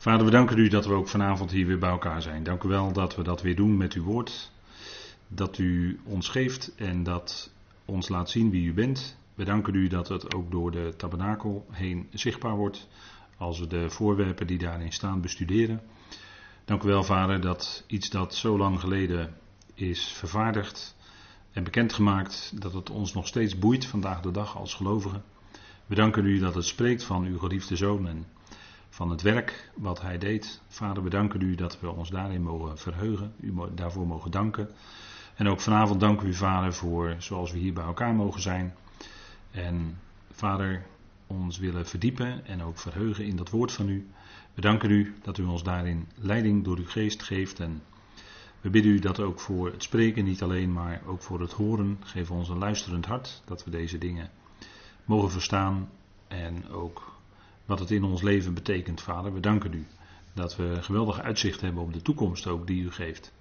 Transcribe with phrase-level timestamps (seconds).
[0.00, 2.42] Vader, we danken u dat we ook vanavond hier weer bij elkaar zijn.
[2.42, 4.50] Dank u wel dat we dat weer doen met uw woord.
[5.28, 7.50] Dat u ons geeft en dat
[7.84, 9.16] ons laat zien wie u bent.
[9.34, 12.88] We danken u dat het ook door de tabernakel heen zichtbaar wordt.
[13.36, 15.80] Als we de voorwerpen die daarin staan bestuderen.
[16.64, 19.34] Dank u wel, Vader, dat iets dat zo lang geleden
[19.74, 20.96] is vervaardigd
[21.52, 25.22] en bekendgemaakt, dat het ons nog steeds boeit vandaag de dag als gelovigen.
[25.86, 28.26] We danken u dat het spreekt van uw geliefde zoon en
[28.90, 30.60] van het werk wat hij deed.
[30.68, 34.68] Vader, we danken u dat we ons daarin mogen verheugen, u daarvoor mogen danken.
[35.34, 38.74] En ook vanavond danken u, Vader, voor zoals we hier bij elkaar mogen zijn.
[39.50, 39.98] En
[40.30, 40.86] Vader,
[41.26, 44.08] ons willen verdiepen en ook verheugen in dat woord van u.
[44.54, 47.60] We danken u dat u ons daarin leiding door uw geest geeft.
[47.60, 47.82] En
[48.60, 51.98] we bidden u dat ook voor het spreken niet alleen, maar ook voor het horen.
[52.00, 54.30] Geef ons een luisterend hart, dat we deze dingen
[55.04, 55.88] mogen verstaan.
[56.28, 57.19] En ook
[57.70, 59.32] wat het in ons leven betekent, Vader.
[59.32, 59.86] We danken u
[60.32, 63.32] dat we geweldig uitzicht hebben op de toekomst ook die u geeft.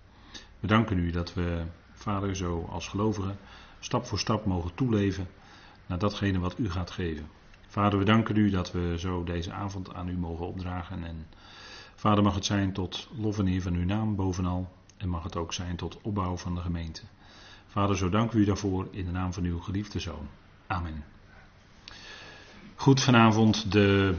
[0.59, 1.63] We danken u dat we,
[1.93, 3.37] Vader, zo als gelovigen
[3.79, 5.27] stap voor stap mogen toeleven
[5.85, 7.29] naar datgene wat u gaat geven.
[7.67, 11.03] Vader, we danken u dat we zo deze avond aan u mogen opdragen.
[11.03, 11.27] En
[11.95, 14.71] Vader, mag het zijn tot lof en eer van uw naam bovenal.
[14.97, 17.01] En mag het ook zijn tot opbouw van de gemeente.
[17.67, 20.27] Vader, zo danken we u daarvoor in de naam van uw geliefde zoon.
[20.67, 21.03] Amen.
[22.79, 24.15] Goed, vanavond de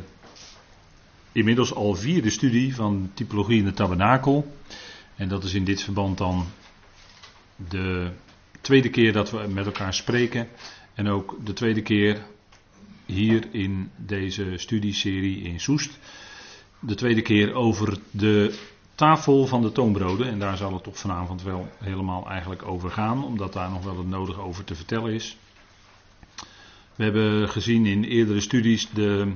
[1.32, 4.56] inmiddels al vierde studie van typologie in de tabernakel.
[5.16, 6.46] En dat is in dit verband dan
[7.56, 8.10] de
[8.60, 10.48] tweede keer dat we met elkaar spreken.
[10.94, 12.26] En ook de tweede keer
[13.06, 15.98] hier in deze studieserie in Soest.
[16.80, 18.58] De tweede keer over de
[18.94, 20.26] tafel van de toonbroden.
[20.26, 23.98] En daar zal het toch vanavond wel helemaal eigenlijk over gaan, omdat daar nog wel
[23.98, 25.36] het nodige over te vertellen is.
[27.00, 29.32] We hebben gezien in eerdere studies, de,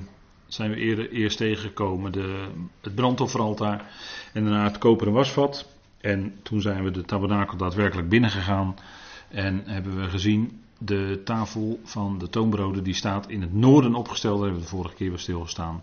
[0.47, 2.47] zijn we eerder, eerst tegengekomen, de,
[2.81, 3.91] het brandofferaltaar
[4.33, 5.69] en daarna het koperen wasvat.
[6.01, 8.75] En toen zijn we de tabernakel daadwerkelijk binnengegaan
[9.29, 14.35] en hebben we gezien de tafel van de toonbroden die staat in het noorden opgesteld.
[14.35, 15.83] Daar hebben we de vorige keer weer stilgestaan.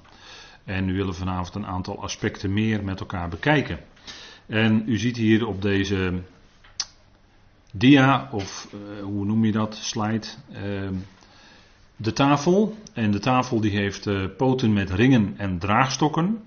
[0.63, 3.79] En nu willen we vanavond een aantal aspecten meer met elkaar bekijken.
[4.45, 6.21] En u ziet hier op deze
[7.71, 10.89] dia, of uh, hoe noem je dat, slide, uh,
[12.01, 12.75] de tafel.
[12.93, 16.43] En de tafel die heeft uh, poten met ringen en draagstokken.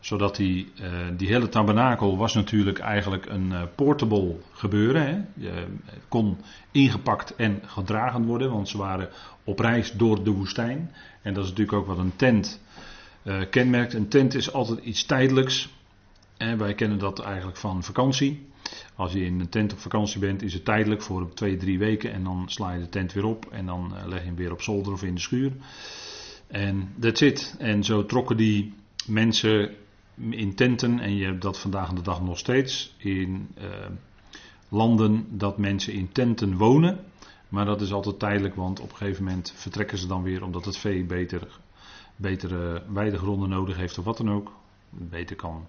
[0.00, 0.72] Zodat die,
[1.16, 5.06] die hele tabernakel was natuurlijk eigenlijk een portable gebeuren.
[5.06, 5.20] Hè.
[5.34, 5.66] Je
[6.08, 6.36] kon
[6.70, 9.08] ingepakt en gedragen worden, want ze waren
[9.44, 10.90] op reis door de woestijn.
[11.22, 12.60] En dat is natuurlijk ook wat een tent
[13.50, 13.94] kenmerkt.
[13.94, 15.68] Een tent is altijd iets tijdelijks.
[16.36, 18.51] En wij kennen dat eigenlijk van vakantie.
[18.94, 22.12] Als je in een tent op vakantie bent, is het tijdelijk voor twee, drie weken.
[22.12, 23.46] En dan sla je de tent weer op.
[23.50, 25.52] En dan uh, leg je hem weer op zolder of in de schuur.
[26.46, 27.56] En that's it.
[27.58, 28.74] En zo trokken die
[29.06, 29.74] mensen
[30.30, 30.98] in tenten.
[30.98, 32.94] En je hebt dat vandaag de dag nog steeds.
[32.96, 33.64] In uh,
[34.68, 37.00] landen dat mensen in tenten wonen.
[37.48, 40.64] Maar dat is altijd tijdelijk, want op een gegeven moment vertrekken ze dan weer omdat
[40.64, 41.60] het vee beter
[42.16, 44.52] betere weidegronden nodig heeft of wat dan ook.
[44.90, 45.66] Beter kan.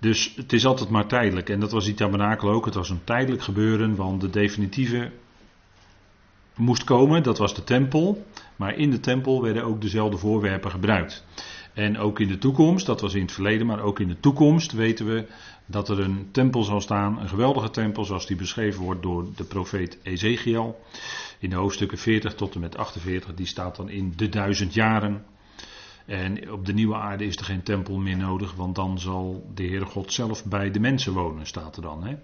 [0.00, 1.48] Dus het is altijd maar tijdelijk.
[1.48, 2.64] En dat was die tabernakel ook.
[2.64, 5.10] Het was een tijdelijk gebeuren, want de definitieve
[6.56, 7.22] moest komen.
[7.22, 8.26] Dat was de tempel.
[8.56, 11.24] Maar in de tempel werden ook dezelfde voorwerpen gebruikt.
[11.74, 14.72] En ook in de toekomst, dat was in het verleden, maar ook in de toekomst
[14.72, 15.26] weten we
[15.66, 17.18] dat er een tempel zal staan.
[17.18, 20.80] Een geweldige tempel zoals die beschreven wordt door de profeet Ezekiel.
[21.38, 25.24] In de hoofdstukken 40 tot en met 48, die staat dan in de duizend jaren.
[26.04, 29.66] En op de nieuwe aarde is er geen tempel meer nodig, want dan zal de
[29.66, 32.04] Heere God zelf bij de mensen wonen, staat er dan.
[32.04, 32.16] Hè?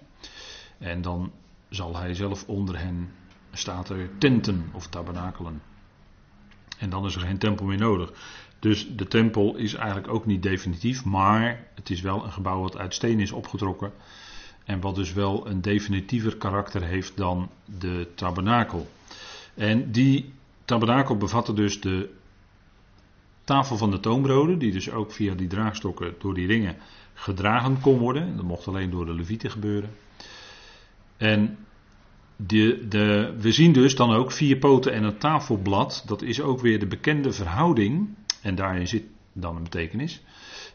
[0.77, 1.31] En dan
[1.69, 3.11] zal hij zelf onder hen,
[3.51, 5.61] staat er tenten of tabernakelen.
[6.77, 8.13] En dan is er geen tempel meer nodig.
[8.59, 12.77] Dus de tempel is eigenlijk ook niet definitief, maar het is wel een gebouw wat
[12.77, 13.91] uit steen is opgetrokken.
[14.65, 17.49] En wat dus wel een definitiever karakter heeft dan
[17.79, 18.89] de tabernakel.
[19.53, 20.33] En die
[20.65, 22.09] tabernakel bevatte dus de
[23.51, 26.75] tafel van de toonbroden, die dus ook via die draagstokken door die ringen
[27.13, 28.35] gedragen kon worden.
[28.35, 29.89] Dat mocht alleen door de levieten gebeuren.
[31.17, 31.57] En
[32.35, 36.03] de, de, we zien dus dan ook vier poten en een tafelblad.
[36.05, 38.09] Dat is ook weer de bekende verhouding.
[38.41, 39.03] En daarin zit
[39.33, 40.21] dan een betekenis.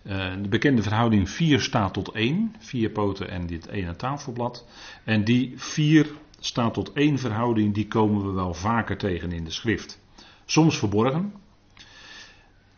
[0.07, 2.55] Uh, de bekende verhouding 4 staat tot 1.
[2.59, 4.67] Vier poten en dit ene tafelblad.
[5.05, 6.07] En die 4
[6.41, 10.01] staat tot 1 verhouding, die komen we wel vaker tegen in de schrift.
[10.45, 11.33] Soms verborgen,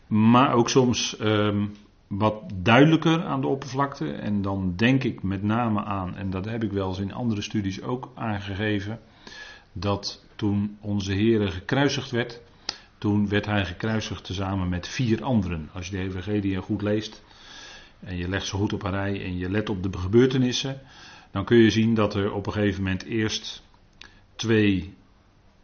[0.09, 1.71] maar ook soms um,
[2.07, 4.11] wat duidelijker aan de oppervlakte.
[4.11, 7.41] En dan denk ik met name aan, en dat heb ik wel eens in andere
[7.41, 8.99] studies ook aangegeven,
[9.73, 12.41] dat toen onze Heer gekruisigd werd,
[12.97, 15.69] toen werd hij gekruisigd tezamen met vier anderen.
[15.73, 17.23] Als je de Evangelie goed leest,
[17.99, 20.81] en je legt ze goed op een rij en je let op de gebeurtenissen,
[21.31, 23.63] dan kun je zien dat er op een gegeven moment eerst
[24.35, 24.93] twee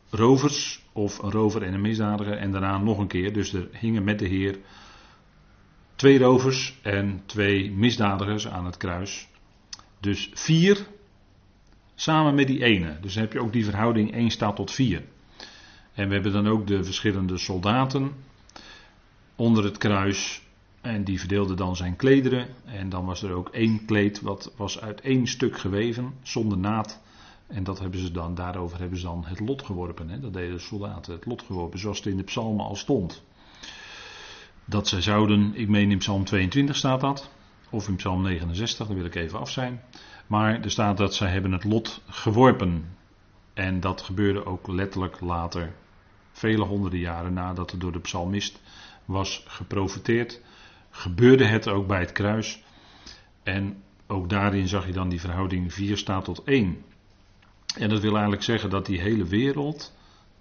[0.09, 3.33] rovers, of een rover en een misdadiger, en daarna nog een keer.
[3.33, 4.57] Dus er hingen met de Heer
[5.95, 9.27] twee rovers en twee misdadigers aan het kruis.
[9.99, 10.87] Dus vier
[11.95, 12.97] samen met die ene.
[13.01, 15.03] Dus dan heb je ook die verhouding 1 staat tot 4.
[15.93, 18.11] En we hebben dan ook de verschillende soldaten
[19.35, 20.43] onder het kruis.
[20.81, 22.47] En die verdeelden dan zijn klederen.
[22.65, 27.01] En dan was er ook één kleed wat was uit één stuk geweven, zonder naad.
[27.47, 30.09] En dat hebben ze dan, daarover hebben ze dan het lot geworpen.
[30.09, 30.19] Hè?
[30.19, 33.23] Dat deden de soldaten, het lot geworpen, zoals het in de psalmen al stond.
[34.65, 37.29] Dat zij zouden, ik meen in psalm 22 staat dat,
[37.69, 39.81] of in psalm 69, daar wil ik even af zijn.
[40.27, 42.97] Maar er staat dat zij hebben het lot geworpen.
[43.53, 45.73] En dat gebeurde ook letterlijk later,
[46.31, 48.61] vele honderden jaren nadat er door de psalmist
[49.05, 50.41] was geprofiteerd.
[50.89, 52.63] Gebeurde het ook bij het kruis.
[53.43, 56.83] En ook daarin zag je dan die verhouding 4 staat tot 1.
[57.79, 59.93] En dat wil eigenlijk zeggen dat die hele wereld,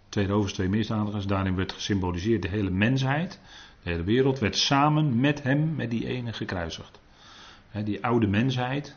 [0.08, 3.40] twee rovers, twee misdadigers, daarin werd gesymboliseerd de hele mensheid.
[3.82, 7.00] De hele wereld werd samen met hem, met die ene gekruisigd.
[7.84, 8.96] die oude mensheid,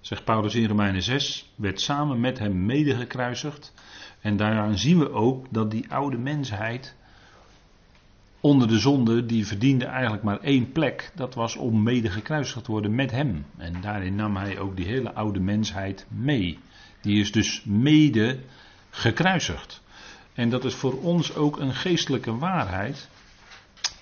[0.00, 3.74] zegt Paulus in Romeinen 6, werd samen met hem mede gekruisigd.
[4.20, 6.94] En daaraan zien we ook dat die oude mensheid
[8.40, 11.12] onder de zonde, die verdiende eigenlijk maar één plek.
[11.14, 13.44] Dat was om mede gekruisigd te worden met hem.
[13.56, 16.58] En daarin nam hij ook die hele oude mensheid mee.
[17.02, 18.38] Die is dus mede
[18.90, 19.82] gekruisigd.
[20.32, 23.08] En dat is voor ons ook een geestelijke waarheid.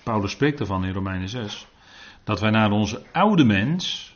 [0.03, 1.67] Paulus spreekt ervan in Romeinen 6.
[2.23, 4.13] Dat wij naar onze oude mens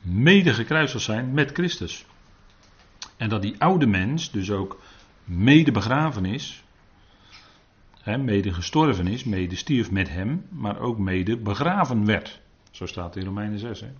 [0.00, 2.04] mede gekruisigd zijn met Christus.
[3.16, 4.80] En dat die oude mens dus ook
[5.24, 6.62] mede begraven is.
[8.00, 12.40] Hè, mede gestorven is, mede stierf met hem, maar ook mede begraven werd.
[12.70, 13.80] Zo staat in Romeinen 6.
[13.80, 13.90] Hè.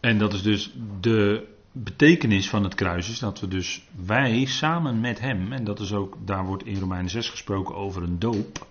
[0.00, 5.00] En dat is dus de betekenis van het kruis is dat we dus wij samen
[5.00, 8.66] met hem, en dat is ook, daar wordt in Romeinen 6 gesproken over een doop.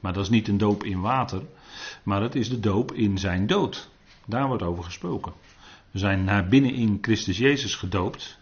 [0.00, 1.42] Maar dat is niet een doop in water,
[2.02, 3.88] maar het is de doop in zijn dood.
[4.26, 5.32] Daar wordt over gesproken.
[5.90, 8.38] We zijn naar binnen in Christus Jezus gedoopt.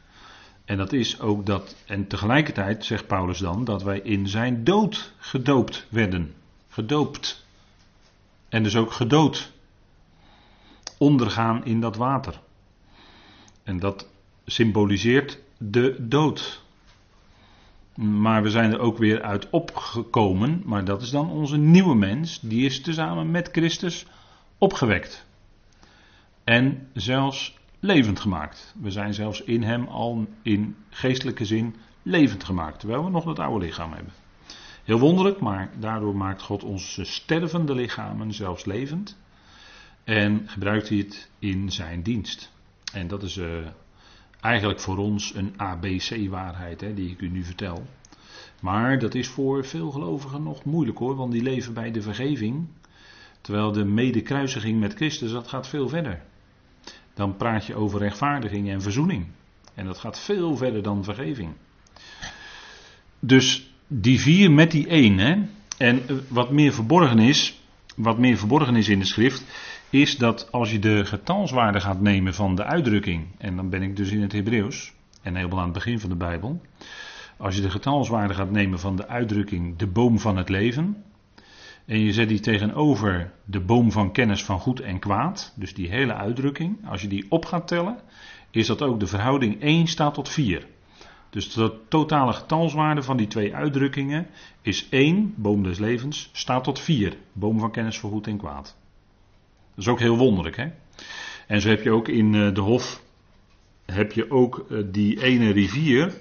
[0.64, 5.12] En dat is ook dat, en tegelijkertijd zegt Paulus dan, dat wij in zijn dood
[5.18, 6.34] gedoopt werden.
[6.68, 7.46] Gedoopt.
[8.48, 9.52] En dus ook gedood.
[10.98, 12.40] Ondergaan in dat water.
[13.64, 14.08] En dat
[14.46, 16.62] symboliseert de dood.
[17.94, 20.62] Maar we zijn er ook weer uit opgekomen.
[20.64, 22.40] Maar dat is dan onze nieuwe mens.
[22.40, 24.06] Die is tezamen met Christus
[24.58, 25.26] opgewekt.
[26.44, 28.74] En zelfs levend gemaakt.
[28.80, 32.78] We zijn zelfs in hem al in geestelijke zin levend gemaakt.
[32.80, 34.12] Terwijl we nog dat oude lichaam hebben.
[34.84, 39.18] Heel wonderlijk, maar daardoor maakt God onze stervende lichamen zelfs levend.
[40.04, 42.52] En gebruikt hij het in zijn dienst.
[42.94, 43.46] En dat is uh,
[44.40, 47.86] eigenlijk voor ons een ABC-waarheid die ik u nu vertel.
[48.60, 52.66] Maar dat is voor veel gelovigen nog moeilijk hoor, want die leven bij de vergeving.
[53.40, 56.22] Terwijl de medekruisiging met Christus, dat gaat veel verder.
[57.14, 59.26] Dan praat je over rechtvaardiging en verzoening.
[59.74, 61.52] En dat gaat veel verder dan vergeving.
[63.20, 65.18] Dus die vier met die één.
[65.18, 65.34] Hè?
[65.78, 67.60] En eh, wat meer verborgen is,
[67.96, 69.44] wat meer verborgen is in de schrift,
[69.94, 73.96] is dat als je de getalswaarde gaat nemen van de uitdrukking, en dan ben ik
[73.96, 76.60] dus in het Hebreeuws, en helemaal aan het begin van de Bijbel,
[77.36, 81.04] als je de getalswaarde gaat nemen van de uitdrukking de boom van het leven,
[81.86, 85.88] en je zet die tegenover de boom van kennis van goed en kwaad, dus die
[85.88, 87.98] hele uitdrukking, als je die op gaat tellen,
[88.50, 90.66] is dat ook de verhouding 1 staat tot 4.
[91.30, 94.26] Dus de totale getalswaarde van die twee uitdrukkingen
[94.62, 98.76] is 1, boom des levens, staat tot 4, boom van kennis van goed en kwaad.
[99.74, 100.56] Dat is ook heel wonderlijk.
[100.56, 100.66] Hè?
[101.46, 103.02] En zo heb je ook in eh, de Hof
[103.84, 106.14] heb je ook eh, die ene rivier.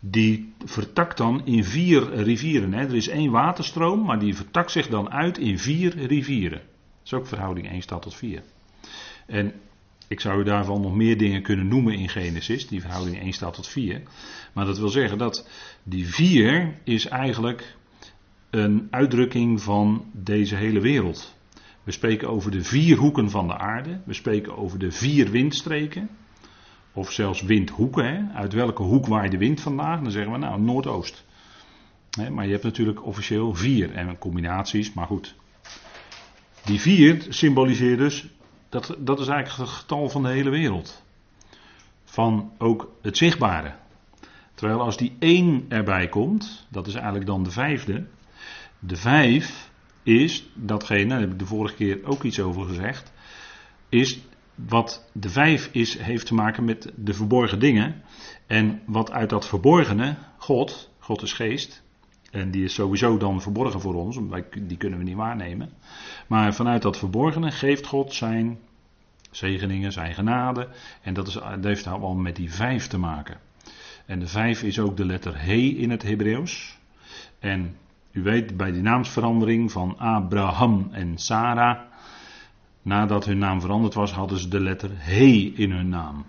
[0.00, 2.72] Die vertakt dan in vier rivieren.
[2.72, 2.80] Hè?
[2.80, 6.58] Er is één waterstroom, maar die vertakt zich dan uit in vier rivieren.
[6.58, 8.42] Dat is ook verhouding 1 staat tot 4.
[9.26, 9.52] En
[10.08, 13.54] ik zou u daarvan nog meer dingen kunnen noemen in Genesis, die verhouding 1 staat
[13.54, 14.02] tot 4.
[14.52, 15.48] Maar dat wil zeggen dat
[15.82, 17.76] die 4 is eigenlijk
[18.50, 21.35] een uitdrukking van deze hele wereld.
[21.86, 24.00] We spreken over de vier hoeken van de aarde.
[24.04, 26.08] We spreken over de vier windstreken.
[26.92, 28.04] Of zelfs windhoeken.
[28.04, 28.34] Hè?
[28.34, 30.00] Uit welke hoek waait de wind vandaag?
[30.00, 31.24] Dan zeggen we nou noordoost.
[32.30, 35.34] maar je hebt natuurlijk officieel vier en combinaties, maar goed.
[36.64, 38.28] Die vier symboliseert dus,
[38.68, 41.02] dat, dat is eigenlijk het getal van de hele wereld.
[42.04, 43.74] Van ook het zichtbare.
[44.54, 48.06] Terwijl als die één erbij komt, dat is eigenlijk dan de vijfde.
[48.78, 49.70] De vijf
[50.06, 53.12] is datgene, daar heb ik de vorige keer ook iets over gezegd,
[53.88, 54.20] is
[54.54, 58.02] wat de vijf is, heeft te maken met de verborgen dingen.
[58.46, 61.82] En wat uit dat verborgene, God, God is geest,
[62.30, 64.18] en die is sowieso dan verborgen voor ons,
[64.60, 65.70] die kunnen we niet waarnemen.
[66.26, 68.58] Maar vanuit dat verborgene geeft God zijn
[69.30, 70.68] zegeningen, zijn genade.
[71.02, 73.40] En dat, is, dat heeft allemaal met die vijf te maken.
[74.06, 76.78] En de vijf is ook de letter He in het Hebreeuws.
[77.38, 77.76] En
[78.16, 81.78] u weet bij die naamsverandering van Abraham en Sarah.
[82.82, 86.24] Nadat hun naam veranderd was, hadden ze de letter He in hun naam.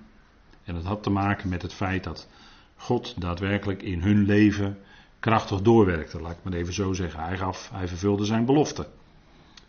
[0.63, 2.29] En dat had te maken met het feit dat
[2.75, 4.77] God daadwerkelijk in hun leven
[5.19, 6.21] krachtig doorwerkte.
[6.21, 7.23] Laat ik maar even zo zeggen.
[7.23, 8.87] Hij, gaf, hij vervulde zijn belofte.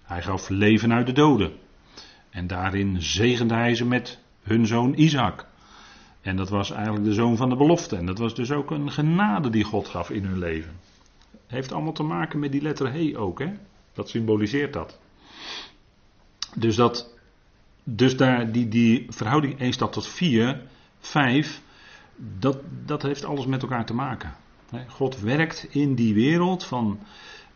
[0.02, 1.52] Hij gaf leven uit de doden.
[2.30, 5.46] En daarin zegende hij ze met hun zoon Isaac.
[6.20, 7.96] En dat was eigenlijk de zoon van de belofte.
[7.96, 10.77] En dat was dus ook een genade die God gaf in hun leven.
[11.48, 13.52] Heeft allemaal te maken met die letter He ook, hè?
[13.92, 14.98] Dat symboliseert dat.
[16.54, 17.16] Dus dat.
[17.84, 20.62] Dus daar, die, die verhouding 1 staat tot 4,
[20.98, 21.62] 5,
[22.38, 24.34] dat, dat heeft alles met elkaar te maken.
[24.88, 26.98] God werkt in die wereld van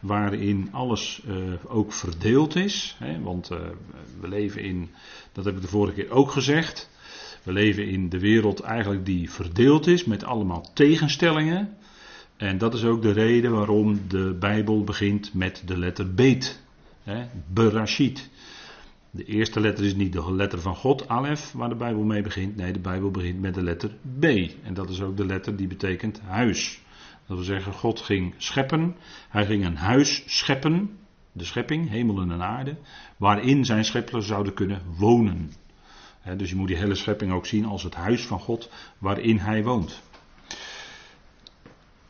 [0.01, 2.97] waarin alles uh, ook verdeeld is.
[2.99, 3.59] Hè, want uh,
[4.21, 4.91] we leven in,
[5.33, 6.91] dat heb ik de vorige keer ook gezegd,
[7.43, 11.77] we leven in de wereld eigenlijk die verdeeld is met allemaal tegenstellingen.
[12.43, 16.63] En dat is ook de reden waarom de Bijbel begint met de letter Beet.
[17.47, 18.31] Berashit.
[19.11, 22.57] De eerste letter is niet de letter van God, Alef, waar de Bijbel mee begint.
[22.57, 24.25] Nee, de Bijbel begint met de letter B.
[24.63, 26.81] En dat is ook de letter die betekent huis.
[27.27, 28.97] Dat wil zeggen, God ging scheppen.
[29.29, 30.99] Hij ging een huis scheppen.
[31.33, 32.77] De schepping, hemel en aarde.
[33.17, 35.53] Waarin zijn schepselen zouden kunnen wonen.
[36.37, 39.63] dus je moet die hele schepping ook zien als het huis van God waarin hij
[39.63, 40.03] woont.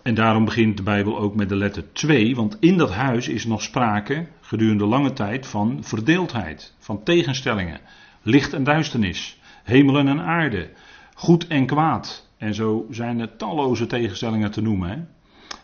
[0.03, 3.45] En daarom begint de Bijbel ook met de letter 2, want in dat huis is
[3.45, 7.81] nog sprake gedurende lange tijd van verdeeldheid, van tegenstellingen,
[8.23, 10.71] licht en duisternis, hemel en aarde,
[11.15, 14.91] goed en kwaad, en zo zijn er talloze tegenstellingen te noemen.
[14.91, 14.99] Hè?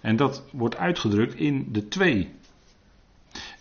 [0.00, 2.34] En dat wordt uitgedrukt in de twee.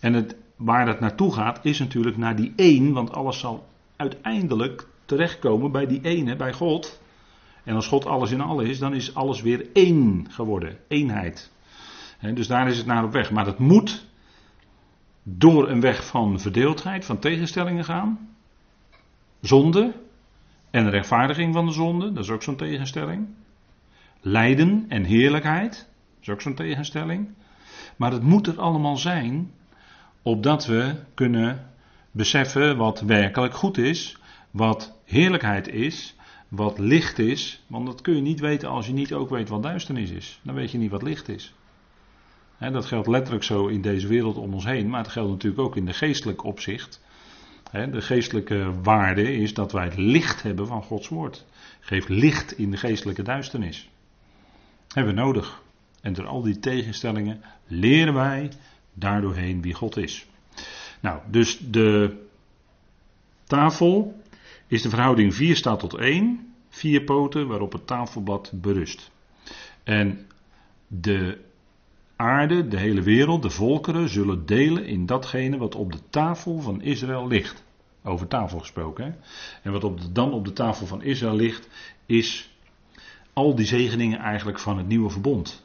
[0.00, 4.86] En het, waar het naartoe gaat is natuurlijk naar die één, want alles zal uiteindelijk
[5.04, 7.00] terechtkomen bij die ene, bij God.
[7.68, 11.52] En als God alles in alles is, dan is alles weer één geworden, eenheid.
[12.34, 13.30] dus daar is het naar op weg.
[13.30, 14.06] Maar dat moet
[15.22, 18.28] door een weg van verdeeldheid, van tegenstellingen gaan.
[19.40, 19.94] Zonde,
[20.70, 23.26] en rechtvaardiging van de zonde, dat is ook zo'n tegenstelling.
[24.20, 27.28] Lijden en heerlijkheid, dat is ook zo'n tegenstelling.
[27.96, 29.50] Maar het moet er allemaal zijn,
[30.22, 31.70] opdat we kunnen
[32.10, 34.16] beseffen wat werkelijk goed is,
[34.50, 36.16] wat heerlijkheid is,
[36.48, 37.62] wat licht is.
[37.66, 40.40] Want dat kun je niet weten als je niet ook weet wat duisternis is.
[40.42, 41.54] Dan weet je niet wat licht is.
[42.58, 45.76] dat geldt letterlijk zo in deze wereld om ons heen, maar het geldt natuurlijk ook
[45.76, 47.00] in de geestelijk opzicht.
[47.70, 51.44] De geestelijke waarde is dat wij het licht hebben van Gods woord.
[51.80, 53.88] Geeft licht in de geestelijke duisternis.
[54.88, 55.62] Hebben we nodig.
[56.00, 58.50] En door al die tegenstellingen leren wij
[58.94, 60.26] daardoorheen wie God is.
[61.00, 62.16] Nou, dus de
[63.44, 64.17] tafel
[64.68, 66.54] is de verhouding 4 staat tot 1.
[66.68, 69.10] Vier poten waarop het tafelblad berust.
[69.84, 70.26] En
[70.86, 71.38] de
[72.16, 76.82] aarde, de hele wereld, de volkeren zullen delen in datgene wat op de tafel van
[76.82, 77.64] Israël ligt.
[78.04, 79.16] Over tafel gesproken.
[79.62, 81.68] En wat op de, dan op de tafel van Israël ligt,
[82.06, 82.50] is
[83.32, 85.64] al die zegeningen eigenlijk van het nieuwe verbond.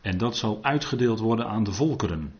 [0.00, 2.34] En dat zal uitgedeeld worden aan de volkeren.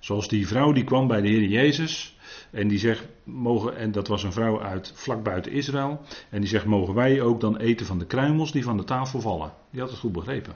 [0.00, 2.13] Zoals die vrouw die kwam bij de Heer Jezus.
[2.50, 6.00] En die zegt, mogen, en dat was een vrouw uit vlak buiten Israël.
[6.30, 9.20] En die zegt, mogen wij ook dan eten van de kruimels die van de tafel
[9.20, 9.52] vallen?
[9.70, 10.54] Die had het goed begrepen.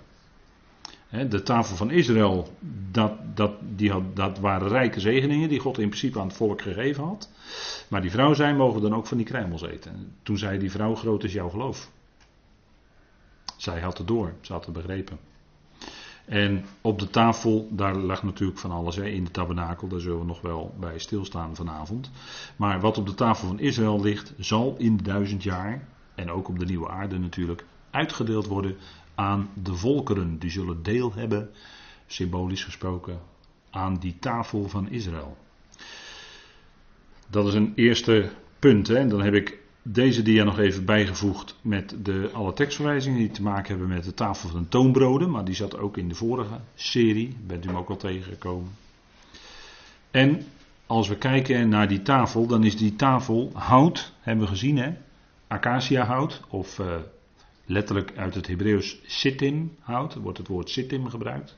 [1.28, 2.48] De tafel van Israël,
[2.90, 6.62] dat, dat, die had, dat waren rijke zegeningen die God in principe aan het volk
[6.62, 7.30] gegeven had.
[7.88, 10.16] Maar die vrouw zei, mogen dan ook van die kruimels eten.
[10.22, 11.90] Toen zei die vrouw, groot is jouw geloof.
[13.56, 15.18] Zij had het door, ze had het begrepen.
[16.28, 20.18] En op de tafel, daar lag natuurlijk van alles hè, in de tabernakel, daar zullen
[20.18, 22.10] we nog wel bij stilstaan vanavond.
[22.56, 26.48] Maar wat op de tafel van Israël ligt, zal in de duizend jaar, en ook
[26.48, 28.76] op de nieuwe aarde natuurlijk, uitgedeeld worden
[29.14, 30.38] aan de volkeren.
[30.38, 31.50] Die zullen deel hebben,
[32.06, 33.20] symbolisch gesproken,
[33.70, 35.36] aan die tafel van Israël.
[37.30, 38.88] Dat is een eerste punt.
[38.88, 39.06] Hè.
[39.06, 39.58] Dan heb ik
[39.92, 44.14] deze dia nog even bijgevoegd met de, alle tekstverwijzingen die te maken hebben met de
[44.14, 45.30] tafel van de toonbroden.
[45.30, 47.36] Maar die zat ook in de vorige serie.
[47.46, 48.70] Bent u hem ook al tegengekomen.
[50.10, 50.46] En
[50.86, 54.92] als we kijken naar die tafel, dan is die tafel hout, hebben we gezien hè.
[55.46, 56.94] Acacia hout of uh,
[57.64, 61.56] letterlijk uit het Hebreeuws sittim hout, wordt het woord sittim gebruikt.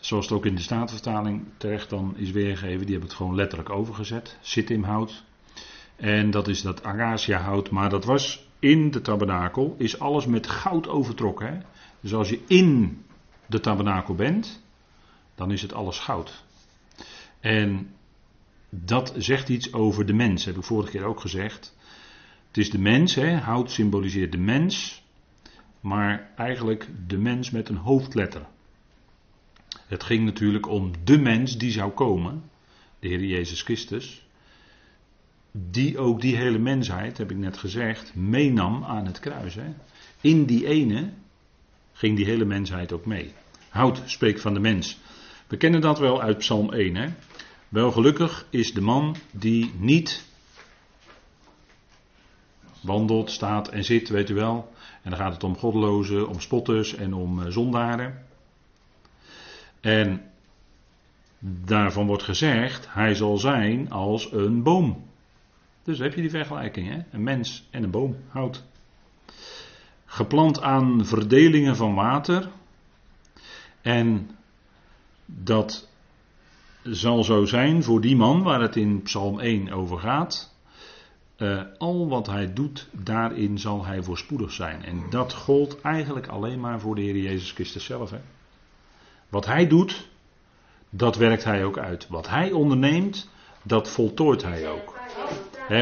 [0.00, 3.70] zoals het ook in de Statenvertaling terecht dan is weergegeven, die hebben het gewoon letterlijk
[3.70, 4.38] overgezet.
[4.40, 5.24] Sittimhout.
[6.02, 10.88] En dat is dat hout, maar dat was in de tabernakel, is alles met goud
[10.88, 11.46] overtrokken.
[11.46, 11.58] Hè?
[12.00, 13.02] Dus als je in
[13.46, 14.62] de tabernakel bent,
[15.34, 16.44] dan is het alles goud.
[17.40, 17.94] En
[18.68, 21.76] dat zegt iets over de mens, heb ik vorige keer ook gezegd.
[22.46, 23.36] Het is de mens, hè?
[23.36, 25.02] hout symboliseert de mens,
[25.80, 28.46] maar eigenlijk de mens met een hoofdletter.
[29.86, 32.42] Het ging natuurlijk om de mens die zou komen,
[32.98, 34.21] de Heer Jezus Christus,
[35.52, 39.54] die ook die hele mensheid, heb ik net gezegd, meenam aan het kruis.
[39.54, 39.74] Hè?
[40.20, 41.10] In die ene
[41.92, 43.32] ging die hele mensheid ook mee.
[43.68, 44.98] Hout spreekt van de mens.
[45.46, 46.94] We kennen dat wel uit Psalm 1.
[46.96, 47.08] Hè?
[47.68, 50.24] Wel gelukkig is de man die niet
[52.80, 54.72] wandelt, staat en zit, weet u wel.
[55.02, 58.26] En dan gaat het om goddelozen, om spotters en om eh, zondaren.
[59.80, 60.22] En
[61.64, 65.10] daarvan wordt gezegd, hij zal zijn als een boom.
[65.82, 66.98] Dus heb je die vergelijking, hè?
[67.10, 68.64] een mens en een boom, hout.
[70.04, 72.48] Geplant aan verdelingen van water.
[73.80, 74.30] En
[75.26, 75.88] dat
[76.82, 80.54] zal zo zijn voor die man waar het in Psalm 1 over gaat.
[81.36, 84.84] Uh, al wat hij doet, daarin zal hij voorspoedig zijn.
[84.84, 88.10] En dat gold eigenlijk alleen maar voor de Heer Jezus Christus zelf.
[88.10, 88.20] Hè?
[89.28, 90.08] Wat hij doet,
[90.90, 92.08] dat werkt hij ook uit.
[92.08, 93.30] Wat hij onderneemt,
[93.62, 94.98] dat voltooit hij ook.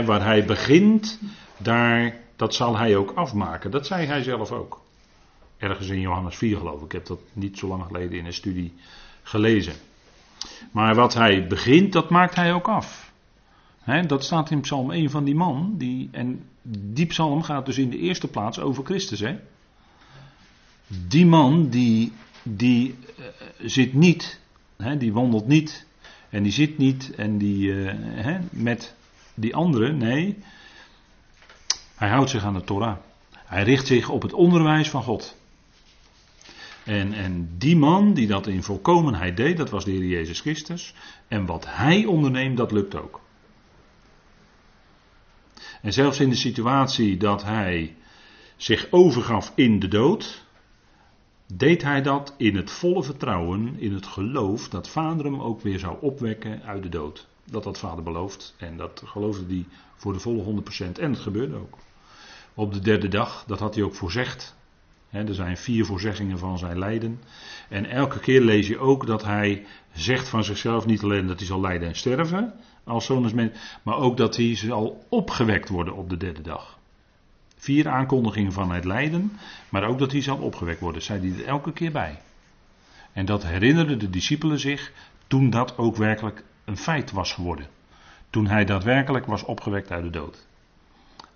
[0.05, 1.21] Waar hij begint,
[1.57, 3.71] daar, dat zal hij ook afmaken.
[3.71, 4.81] Dat zei hij zelf ook.
[5.59, 6.85] Ergens in Johannes 4 geloof ik.
[6.85, 8.75] Ik heb dat niet zo lang geleden in een studie
[9.23, 9.75] gelezen.
[10.71, 13.13] Maar wat hij begint, dat maakt hij ook af.
[14.07, 15.75] dat staat in Psalm 1 van die man.
[15.79, 16.45] Die, en
[16.93, 19.23] die psalm gaat dus in de eerste plaats over Christus.
[20.87, 23.25] Die man die die uh,
[23.59, 24.41] zit niet,
[24.77, 25.87] hè, die wandelt niet
[26.29, 28.95] en die zit niet en die hè, met
[29.41, 30.39] die andere, nee,
[31.95, 32.97] hij houdt zich aan de Torah.
[33.35, 35.37] Hij richt zich op het onderwijs van God.
[36.85, 40.95] En, en die man die dat in volkomenheid deed, dat was de Heer Jezus Christus.
[41.29, 43.21] En wat hij onderneemt, dat lukt ook.
[45.83, 47.97] En zelfs in de situatie dat hij
[48.57, 50.45] zich overgaf in de dood,
[51.55, 55.79] deed hij dat in het volle vertrouwen, in het geloof dat vader hem ook weer
[55.79, 57.29] zou opwekken uit de dood.
[57.51, 60.63] Dat had vader beloofd en dat geloofde hij voor de volle
[60.95, 61.79] 100% en het gebeurde ook.
[62.55, 64.57] Op de derde dag, dat had hij ook voorzegd.
[65.11, 67.21] er zijn vier voorzeggingen van zijn lijden.
[67.69, 71.47] En elke keer lees je ook dat hij zegt van zichzelf niet alleen dat hij
[71.47, 72.53] zal lijden en sterven,
[72.85, 76.79] als zoon maar ook dat hij zal opgewekt worden op de derde dag.
[77.57, 79.33] Vier aankondigingen van het lijden,
[79.69, 82.21] maar ook dat hij zal opgewekt worden, zei hij er elke keer bij.
[83.13, 84.93] En dat herinnerden de discipelen zich
[85.27, 87.67] toen dat ook werkelijk een feit was geworden.
[88.31, 90.47] Toen hij daadwerkelijk was opgewekt uit de dood.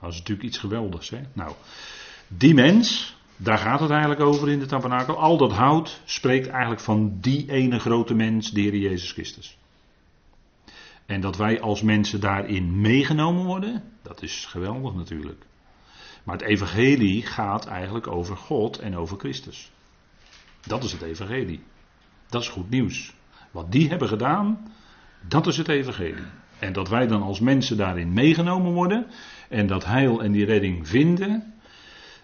[0.01, 1.11] Dat is natuurlijk iets geweldigs.
[1.11, 1.21] Hè?
[1.33, 1.53] Nou,
[2.29, 5.19] die mens, daar gaat het eigenlijk over in de tabernakel.
[5.19, 9.59] Al dat hout spreekt eigenlijk van die ene grote mens, de Heer Jezus Christus.
[11.07, 15.45] En dat wij als mensen daarin meegenomen worden, dat is geweldig natuurlijk.
[16.25, 19.71] Maar het evangelie gaat eigenlijk over God en over Christus.
[20.67, 21.63] Dat is het evangelie.
[22.29, 23.15] Dat is goed nieuws.
[23.51, 24.73] Wat die hebben gedaan,
[25.29, 26.25] dat is het evangelie.
[26.59, 29.07] En dat wij dan als mensen daarin meegenomen worden
[29.49, 31.55] en dat heil en die redding vinden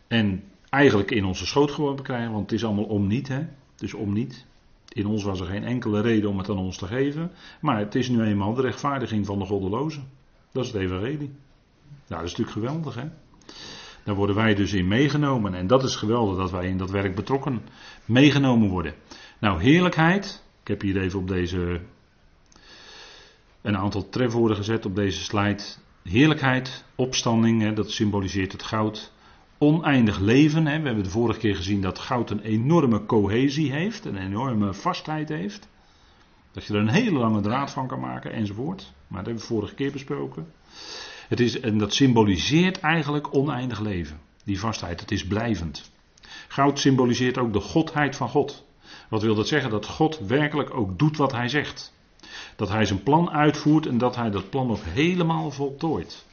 [0.08, 3.46] en eigenlijk in onze schoot geworden krijgen, want het is allemaal om niet, hè?
[3.76, 4.46] Dus om niet.
[4.88, 7.94] In ons was er geen enkele reden om het aan ons te geven, maar het
[7.94, 10.08] is nu eenmaal de rechtvaardiging van de goddelozen.
[10.52, 11.30] Dat is het evangelie.
[12.06, 13.08] Nou, dat is natuurlijk geweldig, hè?
[14.04, 15.54] Daar worden wij dus in meegenomen.
[15.54, 17.62] En dat is geweldig dat wij in dat werk betrokken
[18.04, 18.94] meegenomen worden.
[19.38, 20.44] Nou, heerlijkheid.
[20.62, 21.80] Ik heb hier even op deze.
[23.62, 25.62] Een aantal trefwoorden gezet op deze slide.
[26.03, 29.12] Heerlijkheid, opstanding, hè, dat symboliseert het goud.
[29.59, 30.66] Oneindig leven.
[30.66, 30.81] Hè.
[30.81, 35.29] We hebben de vorige keer gezien dat goud een enorme cohesie heeft, een enorme vastheid
[35.29, 35.68] heeft.
[36.53, 38.92] Dat je er een hele lange draad van kan maken enzovoort.
[39.07, 40.53] Maar dat hebben we vorige keer besproken.
[41.29, 44.20] Het is, en dat symboliseert eigenlijk oneindig leven.
[44.44, 45.90] Die vastheid, het is blijvend.
[46.49, 48.64] Goud symboliseert ook de godheid van God.
[49.09, 49.70] Wat wil dat zeggen?
[49.70, 51.92] Dat God werkelijk ook doet wat hij zegt.
[52.57, 56.26] Dat hij zijn plan uitvoert en dat hij dat plan ook helemaal voltooit.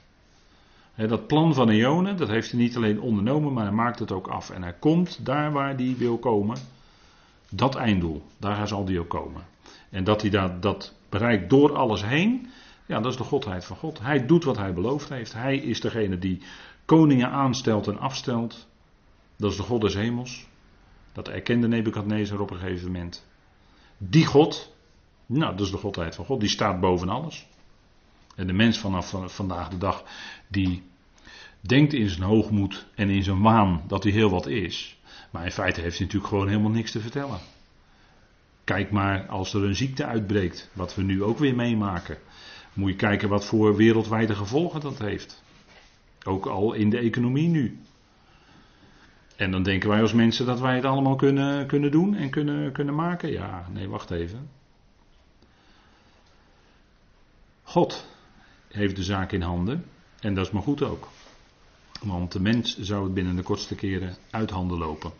[0.96, 4.28] dat plan van Eonen, dat heeft hij niet alleen ondernomen, maar hij maakt het ook
[4.28, 4.50] af.
[4.50, 6.58] En hij komt daar waar hij wil komen.
[7.50, 9.46] Dat einddoel, daar zal hij ook komen.
[9.90, 12.50] En dat hij dat, dat bereikt door alles heen,
[12.86, 14.00] ja, dat is de godheid van God.
[14.00, 15.34] Hij doet wat hij beloofd heeft.
[15.34, 16.42] Hij is degene die
[16.86, 18.68] koningen aanstelt en afstelt.
[19.36, 20.48] Dat is de God des hemels.
[21.14, 23.26] Dat erkende Nebukadnezar op een gegeven moment.
[23.98, 24.76] Die God,
[25.28, 27.48] nou dat is de godheid van God, die staat boven alles.
[28.36, 30.04] En de mens vanaf vandaag de dag,
[30.48, 30.84] die
[31.60, 34.98] denkt in zijn hoogmoed en in zijn waan dat hij heel wat is.
[35.32, 37.40] Maar in feite heeft hij natuurlijk gewoon helemaal niks te vertellen.
[38.64, 42.18] Kijk maar als er een ziekte uitbreekt, wat we nu ook weer meemaken.
[42.74, 45.44] Moet je kijken wat voor wereldwijde gevolgen dat heeft.
[46.24, 47.80] Ook al in de economie nu.
[49.36, 52.72] En dan denken wij als mensen dat wij het allemaal kunnen, kunnen doen en kunnen,
[52.72, 53.32] kunnen maken.
[53.32, 54.50] Ja, nee, wacht even.
[57.78, 58.08] God
[58.68, 59.86] heeft de zaak in handen.
[60.20, 61.08] En dat is maar goed ook.
[62.02, 65.12] Want de mens zou het binnen de kortste keren uit handen lopen.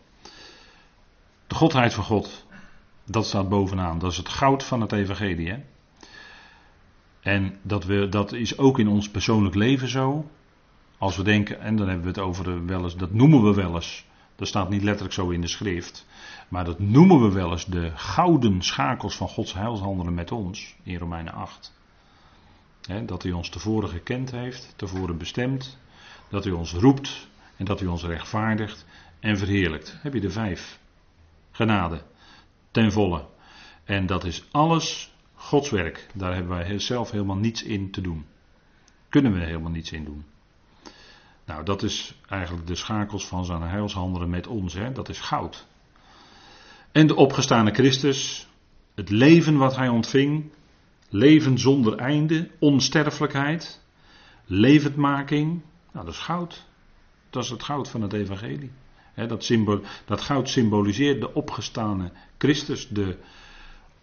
[1.48, 2.46] De godheid van God,
[3.06, 4.00] dat staat bovenaan.
[4.00, 5.50] Dat is het goud van het evangelie.
[5.50, 5.58] Hè?
[7.20, 10.26] En dat, we, dat is ook in ons persoonlijk leven zo.
[10.98, 13.76] Als we denken, en dan hebben we het over wel eens, dat noemen we wel
[13.76, 14.06] eens.
[14.36, 16.06] Dat staat niet letterlijk zo in de schrift.
[16.48, 20.76] Maar dat noemen we wel eens de gouden schakels van Gods heilshandelen met ons.
[20.84, 21.76] In Romeinen 8.
[23.06, 25.78] Dat hij ons tevoren gekend heeft, tevoren bestemd.
[26.30, 28.86] Dat hij ons roept en dat hij ons rechtvaardigt
[29.20, 29.98] en verheerlijkt.
[30.02, 30.80] Heb je de vijf.
[31.52, 32.02] Genade.
[32.72, 33.26] Ten volle.
[33.84, 36.08] En dat is alles Gods werk.
[36.14, 38.26] Daar hebben wij zelf helemaal niets in te doen.
[39.10, 40.26] Kunnen we helemaal niets in doen.
[41.46, 44.74] Nou, dat is eigenlijk de schakels van zijn heilshandelen met ons.
[44.74, 44.92] Hè?
[44.92, 45.68] Dat is goud.
[46.92, 48.48] En de opgestane Christus,
[48.96, 50.52] het leven wat hij ontving,
[51.10, 53.82] leven zonder einde, onsterfelijkheid,
[54.46, 56.66] levendmaking, nou dat is goud.
[57.30, 58.72] Dat is het goud van het evangelie.
[59.16, 63.18] dat, symbool, dat goud symboliseert de opgestane Christus, de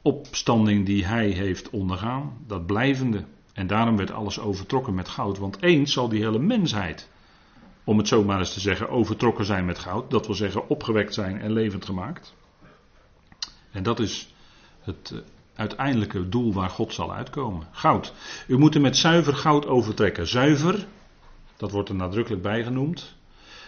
[0.02, 3.24] opstanding die hij heeft ondergaan, dat blijvende.
[3.52, 7.08] En daarom werd alles overtrokken met goud, want eens zal die hele mensheid
[7.84, 10.10] om het zo maar eens te zeggen, overtrokken zijn met goud.
[10.10, 12.34] Dat wil zeggen opgewekt zijn en levend gemaakt.
[13.70, 14.34] En dat is
[14.80, 15.18] het eh,
[15.54, 17.66] uiteindelijke doel waar God zal uitkomen.
[17.70, 18.12] Goud.
[18.46, 20.26] U moet er met zuiver goud overtrekken.
[20.26, 20.86] Zuiver,
[21.56, 23.14] dat wordt er nadrukkelijk bij genoemd.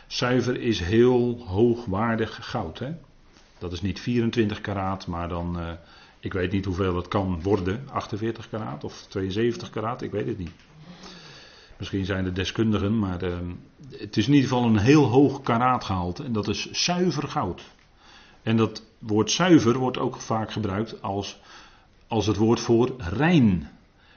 [0.07, 2.79] Zuiver is heel hoogwaardig goud.
[2.79, 2.93] Hè?
[3.59, 5.71] Dat is niet 24 karaat, maar dan, uh,
[6.21, 7.89] ik weet niet hoeveel het kan worden.
[7.93, 10.53] 48 karaat of 72 karaat, ik weet het niet.
[11.79, 13.37] Misschien zijn er deskundigen, maar uh,
[13.91, 17.63] het is in ieder geval een heel hoog karaatgehalte en dat is zuiver goud.
[18.43, 21.41] En dat woord zuiver wordt ook vaak gebruikt als,
[22.09, 23.71] als het woord voor rein.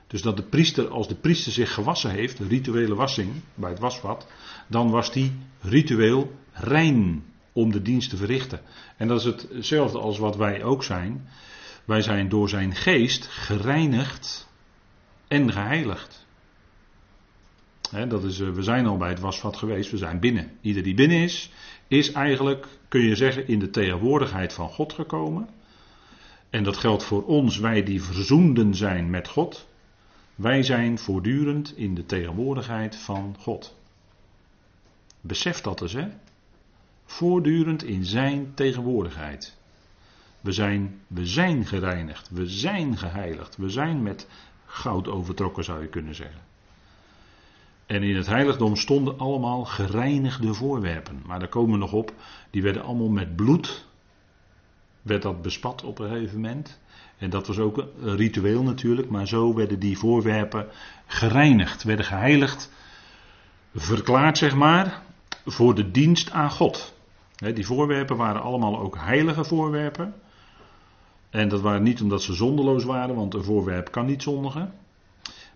[0.08, 4.28] Dus dat de priester, als de priester zich gewassen heeft, rituele wassing bij het wasvat,
[4.68, 7.24] dan was die ritueel rein
[7.54, 8.62] om de dienst te verrichten.
[8.98, 11.28] En dat is hetzelfde als wat wij ook zijn.
[11.86, 14.48] Wij zijn door zijn geest gereinigd
[15.28, 16.28] en geheiligd
[17.90, 20.52] dat is, eh, we zijn al bij het wasvat geweest, we zijn binnen.
[20.62, 21.52] Ieder die binnen is,
[21.88, 25.50] is eigenlijk, kun je zeggen, in de tegenwoordigheid van God gekomen.
[26.50, 29.68] En dat geldt voor ons, wij die verzoenden zijn met God.
[30.36, 33.78] Wij zijn voortdurend in de tegenwoordigheid van God.
[35.22, 36.08] Besef dat eens, hè?
[37.06, 39.58] Voortdurend in zijn tegenwoordigheid.
[40.42, 44.28] We zijn, we zijn gereinigd, we zijn geheiligd, we zijn met
[44.66, 46.42] goud overtrokken, zou je kunnen zeggen.
[47.86, 51.22] En in het heiligdom stonden allemaal gereinigde voorwerpen.
[51.26, 52.14] Maar daar komen we nog op.
[52.50, 53.88] Die werden allemaal met bloed.
[55.02, 56.80] Werd dat bespat op een gegeven moment.
[57.18, 59.10] En dat was ook een ritueel natuurlijk.
[59.10, 60.68] Maar zo werden die voorwerpen
[61.06, 61.84] gereinigd.
[61.84, 62.72] Werden geheiligd.
[63.76, 65.02] Verklaard zeg maar.
[65.46, 66.94] Voor de dienst aan God.
[67.36, 70.14] Die voorwerpen waren allemaal ook heilige voorwerpen.
[71.30, 73.16] En dat waren niet omdat ze zondeloos waren.
[73.16, 74.74] Want een voorwerp kan niet zondigen.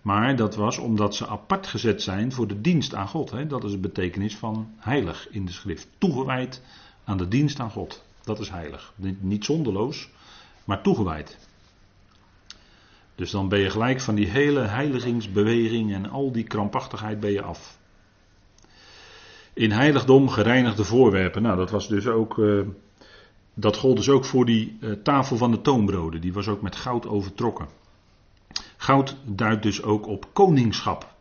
[0.02, 3.50] Maar dat was omdat ze apart gezet zijn voor de dienst aan God.
[3.50, 5.88] Dat is de betekenis van heilig in de schrift.
[5.98, 6.62] Toegewijd
[7.04, 8.04] aan de dienst aan God.
[8.24, 8.94] Dat is heilig.
[9.20, 10.10] Niet zonderloos,
[10.64, 11.38] maar toegewijd.
[13.16, 17.42] Dus dan ben je gelijk van die hele heiligingsbeweging en al die krampachtigheid ben je
[17.42, 17.78] af.
[19.54, 21.42] In heiligdom gereinigde voorwerpen.
[21.42, 22.38] Nou, dat was dus ook.
[22.38, 22.68] Uh,
[23.54, 26.22] dat gold dus ook voor die uh, tafel van de toonbroden.
[26.22, 27.68] Die was ook met goud overtrokken.
[28.78, 31.14] Goud duidt dus ook op koningschap.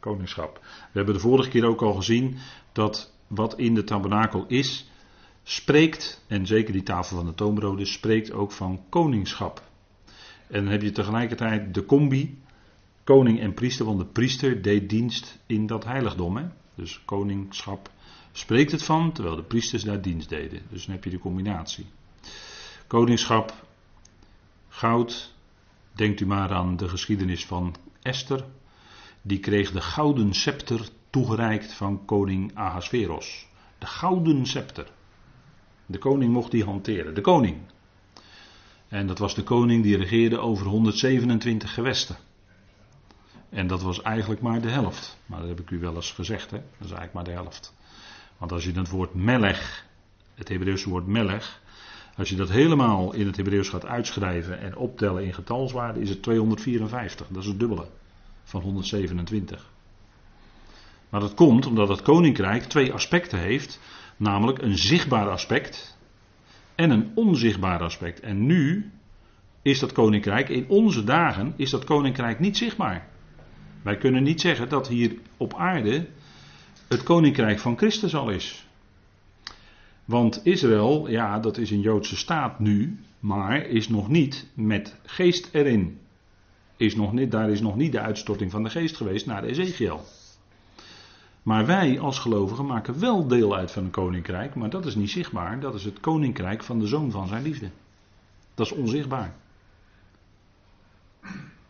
[0.00, 0.58] Koningschap.
[0.62, 2.36] We hebben de vorige keer ook al gezien
[2.72, 4.90] dat wat in de tabernakel is,
[5.48, 9.62] spreekt, en zeker die tafel van de toonbroden, spreekt ook van koningschap.
[10.46, 12.38] En dan heb je tegelijkertijd de combi,
[13.04, 16.36] koning en priester, want de priester deed dienst in dat heiligdom.
[16.36, 16.44] Hè?
[16.74, 17.90] Dus koningschap
[18.32, 20.62] spreekt het van, terwijl de priesters daar dienst deden.
[20.70, 21.86] Dus dan heb je de combinatie.
[22.86, 23.66] Koningschap,
[24.68, 25.34] goud,
[25.96, 28.44] Denkt u maar aan de geschiedenis van Esther.
[29.22, 33.46] Die kreeg de gouden scepter toegereikt van koning Ahasveros.
[33.78, 34.86] De gouden scepter.
[35.86, 37.14] De koning mocht die hanteren.
[37.14, 37.56] De koning.
[38.88, 42.16] En dat was de koning die regeerde over 127 gewesten.
[43.48, 45.18] En dat was eigenlijk maar de helft.
[45.26, 46.56] Maar dat heb ik u wel eens gezegd, hè?
[46.56, 47.74] dat is eigenlijk maar de helft.
[48.38, 49.86] Want als je het woord melech,
[50.34, 51.60] het Hebreeuwse woord melech,
[52.16, 56.22] als je dat helemaal in het Hebreeuws gaat uitschrijven en optellen in getalswaarde, is het
[56.22, 57.26] 254.
[57.28, 57.86] Dat is het dubbele
[58.44, 59.70] van 127.
[61.08, 63.80] Maar dat komt omdat het koninkrijk twee aspecten heeft,
[64.16, 65.98] namelijk een zichtbaar aspect
[66.74, 68.20] en een onzichtbaar aspect.
[68.20, 68.90] En nu
[69.62, 73.08] is dat koninkrijk, in onze dagen, is dat koninkrijk niet zichtbaar.
[73.82, 76.06] Wij kunnen niet zeggen dat hier op aarde
[76.88, 78.66] het koninkrijk van Christus al is.
[80.04, 85.48] Want Israël, ja, dat is een Joodse staat nu, maar is nog niet met geest
[85.52, 85.98] erin.
[86.76, 90.00] Is nog niet, daar is nog niet de uitstorting van de geest geweest naar Ezekiel.
[91.46, 95.10] Maar wij als gelovigen maken wel deel uit van een koninkrijk, maar dat is niet
[95.10, 95.60] zichtbaar.
[95.60, 97.70] Dat is het koninkrijk van de zoon van zijn liefde.
[98.54, 99.34] Dat is onzichtbaar.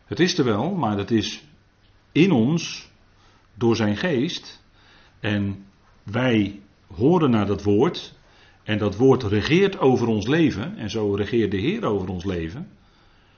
[0.05, 1.43] Het is er wel, maar het is
[2.11, 2.91] in ons
[3.53, 4.63] door zijn geest.
[5.19, 5.65] En
[6.03, 6.59] wij
[6.95, 8.13] horen naar dat woord.
[8.63, 10.77] En dat woord regeert over ons leven.
[10.77, 12.69] En zo regeert de Heer over ons leven.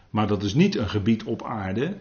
[0.09, 1.97] Maar dat is niet een gebied op aarde.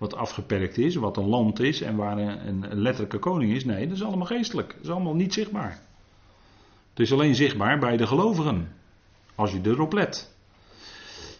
[0.00, 3.64] Wat afgeperkt is, wat een land is en waar een, letterlijke koning is.
[3.64, 4.68] Nee, dat is allemaal geestelijk.
[4.68, 5.80] Dat is allemaal niet zichtbaar.
[6.90, 8.72] Het is alleen zichtbaar bij de gelovigen.
[9.34, 10.34] Als je erop let.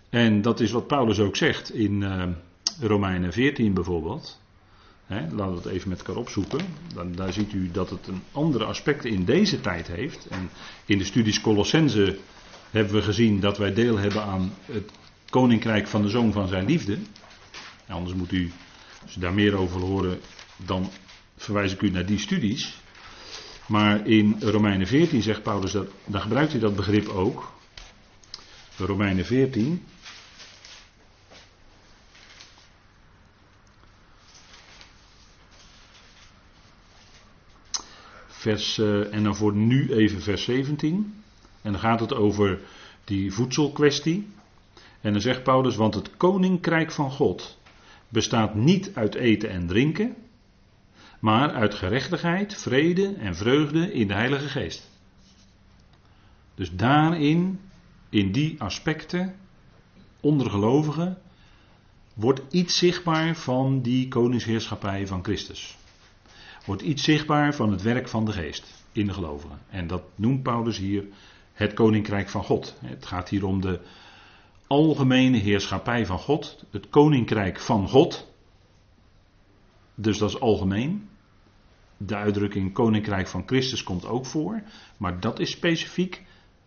[0.08, 2.22] En dat is wat Paulus ook zegt in uh,
[2.80, 4.40] Romeinen 14 bijvoorbeeld.
[5.06, 6.60] laten we het even met elkaar opzoeken.
[6.94, 10.26] Dan, daar ziet u dat het een andere aspecten in deze tijd heeft.
[10.26, 10.50] En
[10.86, 12.18] in de studies Colossense
[12.70, 14.90] hebben we gezien dat wij deel hebben aan het
[15.30, 16.98] koninkrijk van de zoon van zijn liefde.
[17.90, 18.52] Anders moet u,
[19.02, 20.20] als u daar meer over horen,
[20.56, 20.90] dan
[21.36, 22.80] verwijs ik u naar die studies.
[23.66, 27.52] Maar in Romeinen 14 zegt Paulus dat, dan gebruikt hij dat begrip ook.
[28.76, 29.84] Romeinen 14.
[38.26, 41.22] Vers, uh, en dan voor nu even vers 17.
[41.62, 42.60] En dan gaat het over
[43.04, 44.28] die voedselkwestie.
[45.00, 47.58] En dan zegt Paulus, want het koninkrijk van God
[48.10, 50.16] bestaat niet uit eten en drinken,
[51.20, 54.90] maar uit gerechtigheid, vrede en vreugde in de Heilige Geest.
[56.54, 57.60] Dus daarin,
[58.08, 59.34] in die aspecten,
[60.20, 61.18] onder gelovigen,
[62.14, 65.78] wordt iets zichtbaar van die koningsheerschappij van Christus.
[66.64, 69.58] Wordt iets zichtbaar van het werk van de geest in de gelovigen.
[69.70, 71.04] En dat noemt Paulus hier
[71.52, 72.76] het koninkrijk van God.
[72.84, 73.80] Het gaat hier om de
[74.70, 78.32] algemene heerschappij van God, het koninkrijk van God.
[79.94, 81.08] Dus dat is algemeen.
[81.96, 84.62] De uitdrukking koninkrijk van Christus komt ook voor,
[84.96, 86.22] maar dat is specifiek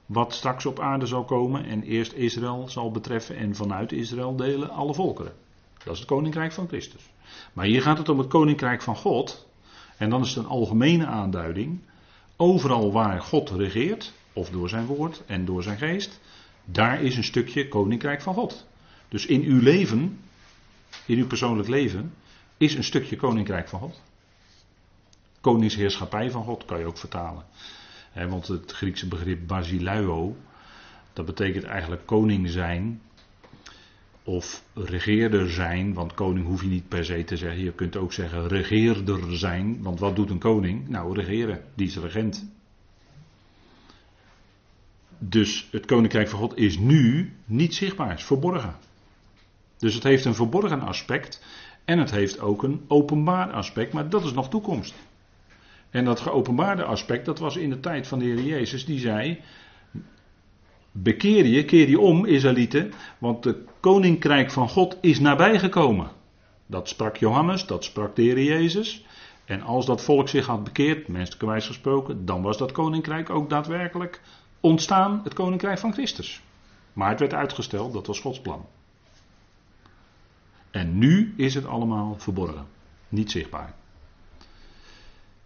[0.06, 4.70] wat straks op aarde zal komen en eerst Israël zal betreffen en vanuit Israël delen
[4.70, 5.34] alle volkeren.
[5.84, 7.10] Dat is het koninkrijk van Christus.
[7.54, 9.48] Maar hier gaat het om het koninkrijk van God
[9.98, 11.80] en dan is het een algemene aanduiding.
[12.36, 16.20] Overal waar God regeert, of door zijn woord en door zijn geest,
[16.66, 18.68] daar is een stukje koninkrijk van God.
[19.08, 20.20] Dus in uw leven,
[21.06, 22.14] in uw persoonlijk leven,
[22.58, 24.02] is een stukje koninkrijk van God.
[25.42, 27.46] Koningsheerschappij van God kan je ook vertalen.
[28.14, 30.36] want het Griekse begrip basileio,
[31.14, 33.02] dat betekent eigenlijk koning zijn
[34.24, 37.64] of regeerder zijn, want koning hoef je niet per se te zeggen.
[37.64, 40.90] Je kunt ook zeggen regeerder zijn, want wat doet een koning?
[40.90, 42.46] Nou, regeren, die is regent.
[45.30, 48.76] Dus het koninkrijk van God is nu niet zichtbaar, is verborgen.
[49.78, 51.44] Dus het heeft een verborgen aspect
[51.86, 54.94] en het heeft ook een openbaar aspect, maar dat is nog toekomst.
[55.90, 59.42] En dat geopenbaarde aspect, dat was in de tijd van de Heer Jezus, die zei:
[60.92, 66.12] Bekeer je, keer je om, Israëlieten, want het koninkrijk van God is nabijgekomen.
[66.66, 69.06] Dat sprak Johannes, dat sprak de Heer Jezus.
[69.46, 74.22] En als dat volk zich had bekeerd, menselijkerwijs gesproken, dan was dat koninkrijk ook daadwerkelijk
[74.64, 76.42] ontstaan het koninkrijk van Christus.
[76.94, 78.66] Maar het werd uitgesteld, dat was Gods plan.
[80.72, 82.66] En nu is het allemaal verborgen,
[83.10, 83.76] niet zichtbaar.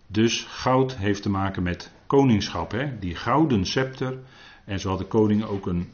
[0.07, 2.99] Dus goud heeft te maken met koningschap, hè?
[2.99, 4.19] die gouden scepter.
[4.65, 5.89] En zo had de koning ook een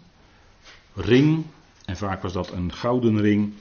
[0.93, 1.45] ring,
[1.85, 3.53] en vaak was dat een gouden ring.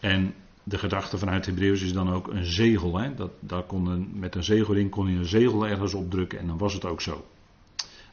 [0.00, 2.98] En de gedachte vanuit Hebreeuws is dan ook een zegel.
[2.98, 3.14] Hè?
[3.14, 6.58] Dat, daar kon een, met een zegelring kon je een zegel ergens opdrukken en dan
[6.58, 7.26] was het ook zo.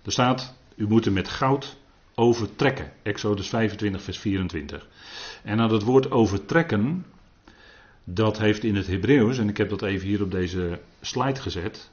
[0.04, 1.78] Er staat u moet er met goud
[2.16, 2.92] overtrekken.
[3.04, 4.88] Exodus 25, vers 24.
[5.44, 7.06] En aan het woord overtrekken,
[8.04, 11.90] dat heeft in het Hebreeuws, en ik heb dat even hier op deze slide gezet.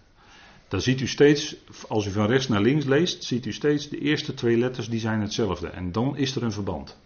[0.68, 1.57] Dan ziet u steeds,
[1.88, 5.01] als u van rechts naar links leest, ziet u steeds de eerste twee letters die
[5.01, 5.68] zijn hetzelfde.
[5.68, 6.99] En dan is er een verband.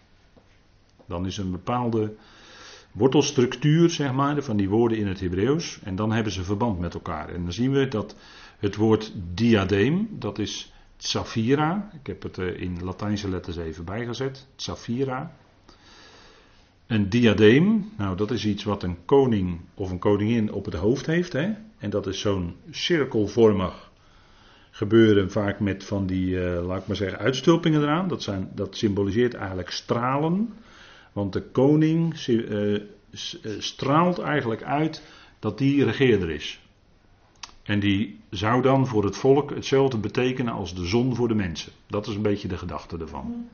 [1.07, 2.13] Dan is een bepaalde
[2.91, 5.79] wortelstructuur, zeg maar, van die woorden in het Hebreeuws.
[5.83, 7.29] En dan hebben ze verband met elkaar.
[7.29, 8.15] En dan zien we dat
[8.59, 10.70] het woord diadeem, dat is
[11.03, 11.89] Safira.
[11.93, 14.47] Ik heb het eh, in Latijnse letters even bijgezet.
[14.55, 15.35] Safira.
[16.87, 21.05] Een diadeem, nou dat is iets wat een koning of een koningin op het hoofd
[21.05, 21.33] heeft.
[21.33, 21.53] Hè?
[21.77, 23.91] En dat is zo'n cirkelvormig
[24.71, 28.07] gebeuren, vaak met van die, uh, laat maar zeggen, uitstulpingen eraan.
[28.07, 30.53] Dat, zijn, dat symboliseert eigenlijk stralen.
[31.13, 32.81] Want de koning uh,
[33.59, 35.03] straalt eigenlijk uit
[35.39, 36.60] dat die regeerder is.
[37.71, 41.71] En die zou dan voor het volk hetzelfde betekenen als de zon voor de mensen.
[41.87, 43.49] Dat is een beetje de gedachte ervan.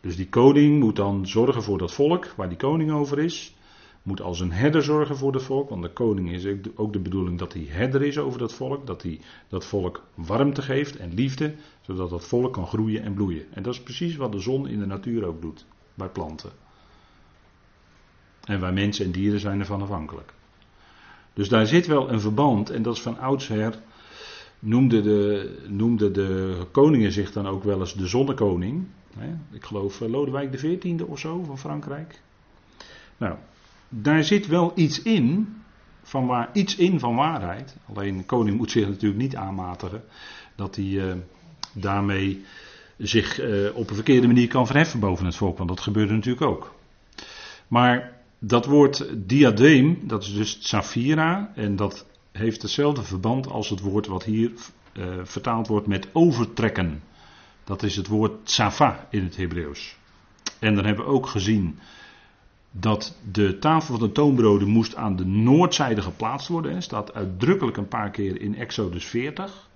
[0.00, 3.56] Dus die koning moet dan zorgen voor dat volk waar die koning over is.
[4.02, 5.68] Moet als een herder zorgen voor dat volk.
[5.68, 8.86] Want de koning is ook de bedoeling dat hij herder is over dat volk.
[8.86, 11.54] Dat hij dat volk warmte geeft en liefde.
[11.80, 13.46] Zodat dat volk kan groeien en bloeien.
[13.52, 15.66] En dat is precies wat de zon in de natuur ook doet.
[15.94, 16.50] Bij planten.
[18.44, 20.36] En wij mensen en dieren zijn ervan afhankelijk.
[21.38, 23.74] Dus daar zit wel een verband, en dat is van oudsher,
[24.58, 28.86] noemde de, noemde de koningen zich dan ook wel eens de zonnekoning.
[29.50, 32.20] Ik geloof eh, Lodewijk XIV of zo van Frankrijk.
[33.16, 33.36] Nou,
[33.88, 35.56] daar zit wel iets in,
[36.02, 37.76] van waar, iets in van waarheid.
[37.94, 40.02] Alleen de koning moet zich natuurlijk niet aanmatigen
[40.56, 41.12] dat hij uh,
[41.72, 42.44] daarmee
[42.96, 46.46] zich uh, op een verkeerde manier kan verheffen boven het volk, want dat gebeurde natuurlijk
[46.46, 46.74] ook.
[47.68, 53.80] Maar dat woord diadeem, dat is dus safira en dat heeft hetzelfde verband als het
[53.80, 54.50] woord wat hier
[54.92, 57.02] uh, vertaald wordt met overtrekken.
[57.64, 59.96] Dat is het woord tsafa in het Hebreeuws.
[60.58, 61.78] En dan hebben we ook gezien
[62.70, 66.74] dat de tafel van de toonbroden moest aan de noordzijde geplaatst worden.
[66.74, 69.68] Er staat uitdrukkelijk een paar keer in Exodus 40.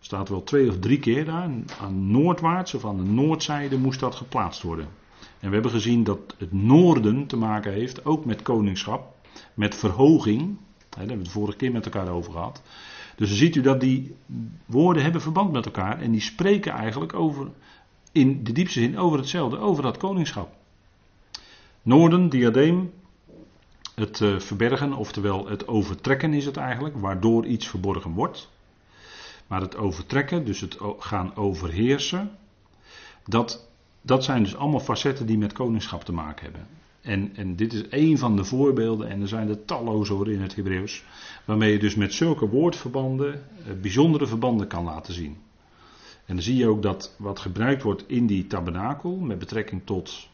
[0.00, 1.50] Staat wel twee of drie keer daar.
[1.80, 4.88] Aan noordwaarts of aan de noordzijde moest dat geplaatst worden.
[5.40, 9.14] En we hebben gezien dat het noorden te maken heeft ook met koningschap,
[9.54, 10.56] met verhoging.
[10.88, 12.62] Daar hebben we het vorige keer met elkaar over gehad.
[13.16, 14.16] Dus dan ziet u dat die
[14.66, 17.50] woorden hebben verband met elkaar en die spreken eigenlijk over,
[18.12, 20.54] in de diepste zin over hetzelfde, over dat koningschap.
[21.82, 22.92] Noorden, diadeem,
[23.94, 28.50] het eh, verbergen, oftewel het overtrekken is het eigenlijk, waardoor iets verborgen wordt.
[29.46, 32.30] Maar het overtrekken, dus het gaan overheersen,
[33.24, 33.68] dat
[34.06, 36.66] dat zijn dus allemaal facetten die met koningschap te maken hebben.
[37.00, 40.40] En, en dit is één van de voorbeelden, en er zijn er talloze hoor in
[40.40, 41.04] het Hebreeuws,
[41.44, 45.36] waarmee je dus met zulke woordverbanden eh, bijzondere verbanden kan laten zien.
[46.26, 50.28] En dan zie je ook dat wat gebruikt wordt in die tabernakel, met betrekking tot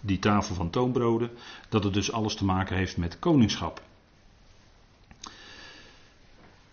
[0.00, 1.30] die tafel van toonbroden,
[1.68, 3.82] dat het dus alles te maken heeft met koningschap.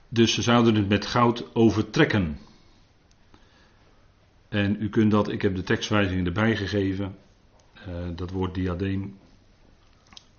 [0.09, 2.37] Dus ze zouden het met goud overtrekken.
[4.49, 7.15] En u kunt dat, ik heb de tekstwijzing erbij gegeven.
[7.87, 9.17] Uh, dat woord diadeem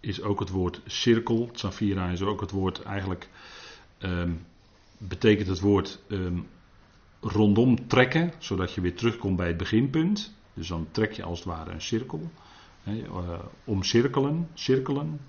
[0.01, 1.49] is ook het woord cirkel.
[1.53, 3.29] Safira is ook het woord eigenlijk.
[3.99, 4.47] Um,
[4.99, 6.47] betekent het woord um,
[7.21, 10.35] rondom trekken, zodat je weer terugkomt bij het beginpunt.
[10.55, 12.31] Dus dan trek je als het ware een cirkel.
[12.83, 15.21] He, uh, omcirkelen, cirkelen.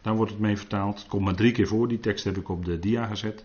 [0.00, 0.98] Daar wordt het mee vertaald.
[0.98, 3.44] Het komt maar drie keer voor, die tekst heb ik op de dia gezet.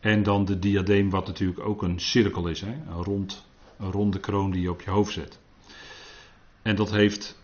[0.00, 3.48] En dan de diadeem, wat natuurlijk ook een cirkel is, he, een rond
[3.80, 5.38] een ronde kroon die je op je hoofd zet.
[6.62, 7.38] En dat heeft,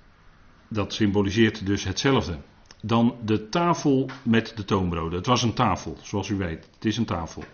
[0.69, 2.39] dat symboliseert dus hetzelfde.
[2.83, 5.19] Dan de tafel met de toonbroden.
[5.19, 6.69] Het was een tafel, zoals u weet.
[6.75, 7.45] Het is een tafel.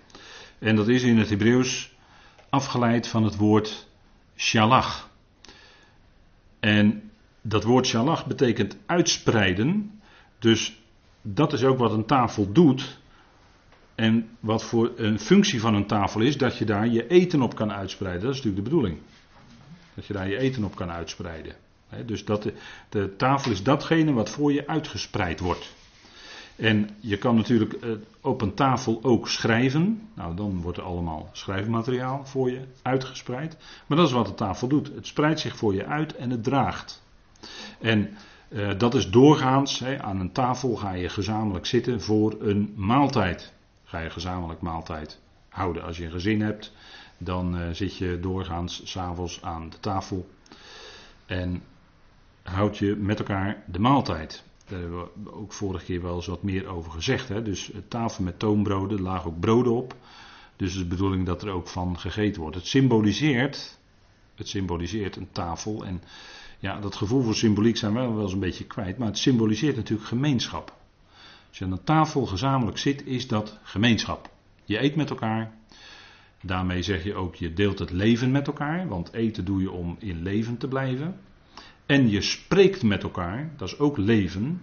[0.58, 1.94] En dat is in het Hebreeuws
[2.48, 3.88] afgeleid van het woord
[4.36, 5.10] shalach.
[6.60, 7.10] En
[7.42, 10.00] dat woord shalach betekent uitspreiden.
[10.38, 10.80] Dus
[11.22, 13.00] dat is ook wat een tafel doet.
[13.94, 17.54] En wat voor een functie van een tafel is, dat je daar je eten op
[17.54, 18.22] kan uitspreiden.
[18.22, 18.98] Dat is natuurlijk de bedoeling.
[19.94, 21.54] Dat je daar je eten op kan uitspreiden.
[22.06, 22.50] dus dat
[22.88, 25.74] de, tafel is datgene wat voor je uitgespreid wordt.
[26.56, 30.08] En je kan natuurlijk eh, op een tafel ook schrijven.
[30.14, 33.56] Nou, dan wordt er allemaal schrijfmateriaal voor je uitgespreid.
[33.86, 34.90] Maar dat is wat de tafel doet.
[34.94, 37.02] Het spreidt zich voor je uit en het draagt.
[37.80, 38.10] En
[38.48, 43.51] uh, dat is doorgaans, aan een tafel ga je gezamenlijk zitten voor een maaltijd
[43.92, 45.82] ga je gezamenlijk maaltijd houden.
[45.82, 46.72] Als je een gezin hebt,
[47.18, 50.28] dan uh, zit je doorgaans s'avonds aan de tafel
[51.26, 51.62] en
[52.42, 54.44] houd je met elkaar de maaltijd.
[54.66, 57.28] Daar hebben we ook vorige keer wel eens wat meer over gezegd.
[57.28, 57.42] Hè?
[57.42, 59.94] Dus tafel met toonbroden, er lagen ook broden op.
[60.56, 62.56] Dus de bedoeling dat er ook van gegeten wordt.
[62.56, 63.78] Het symboliseert,
[64.34, 65.84] het symboliseert een tafel.
[65.84, 66.02] En
[66.58, 68.98] ja, dat gevoel voor symboliek zijn we wel eens een beetje kwijt.
[68.98, 70.80] Maar het symboliseert natuurlijk gemeenschap.
[71.52, 74.30] Als je aan een tafel gezamenlijk zit, is dat gemeenschap.
[74.64, 75.54] Je eet met elkaar.
[76.42, 78.88] Daarmee zeg je ook, je deelt het leven met elkaar.
[78.88, 81.16] Want eten doe je om in leven te blijven.
[81.86, 84.62] En je spreekt met elkaar, dat is ook leven.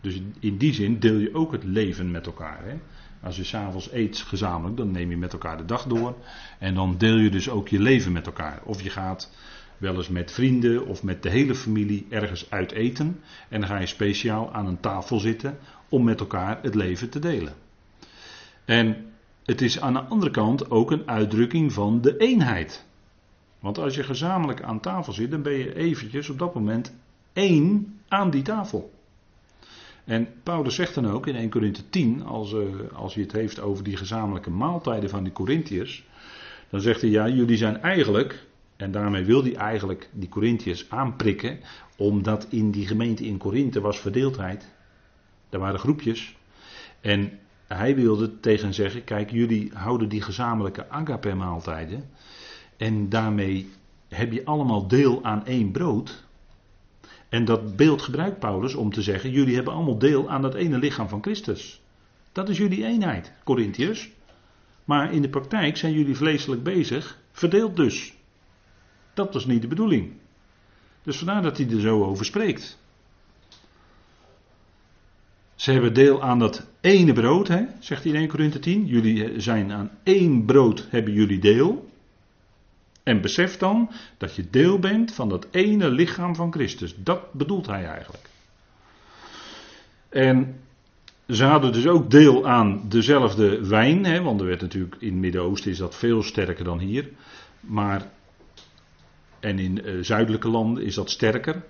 [0.00, 2.64] Dus in die zin deel je ook het leven met elkaar.
[2.64, 2.76] Hè?
[3.22, 6.16] Als je s'avonds eet gezamenlijk, dan neem je met elkaar de dag door.
[6.58, 8.60] En dan deel je dus ook je leven met elkaar.
[8.64, 9.32] Of je gaat
[9.78, 13.20] wel eens met vrienden of met de hele familie ergens uit eten.
[13.48, 15.58] En dan ga je speciaal aan een tafel zitten
[15.88, 17.54] om met elkaar het leven te delen.
[18.64, 19.12] En
[19.44, 22.86] het is aan de andere kant ook een uitdrukking van de eenheid.
[23.60, 26.94] Want als je gezamenlijk aan tafel zit, dan ben je eventjes op dat moment
[27.32, 28.90] één aan die tafel.
[30.04, 32.62] En Paulus zegt dan ook in 1 Corinthië 10, als, uh,
[32.92, 36.06] als hij het heeft over die gezamenlijke maaltijden van die Corinthiërs,
[36.70, 41.60] dan zegt hij ja, jullie zijn eigenlijk, en daarmee wil hij eigenlijk die Corinthiërs aanprikken,
[41.96, 44.76] omdat in die gemeente in Korinthe was verdeeldheid.
[45.50, 46.36] Er waren groepjes.
[47.00, 52.10] En hij wilde tegen zeggen, kijk, jullie houden die gezamenlijke agape maaltijden.
[52.76, 53.70] En daarmee
[54.08, 56.26] heb je allemaal deel aan één brood.
[57.28, 60.78] En dat beeld gebruikt Paulus om te zeggen: jullie hebben allemaal deel aan dat ene
[60.78, 61.82] lichaam van Christus.
[62.32, 64.10] Dat is jullie eenheid, Corinthiërs.
[64.84, 68.14] Maar in de praktijk zijn jullie vleeselijk bezig, verdeeld dus.
[69.14, 70.12] Dat was niet de bedoeling.
[71.02, 72.78] Dus vandaar dat hij er zo over spreekt.
[75.58, 78.86] Ze hebben deel aan dat ene brood, hè, zegt hij in 1 Korinthe 10.
[78.86, 81.88] Jullie zijn aan één brood, hebben jullie deel.
[83.02, 86.94] En besef dan dat je deel bent van dat ene lichaam van Christus.
[86.96, 88.28] Dat bedoelt hij eigenlijk.
[90.08, 90.60] En
[91.28, 95.20] ze hadden dus ook deel aan dezelfde wijn, hè, want er werd natuurlijk in het
[95.20, 97.08] Midden-Oosten is dat veel sterker dan hier.
[97.60, 98.10] Maar,
[99.40, 101.62] en in uh, zuidelijke landen is dat sterker.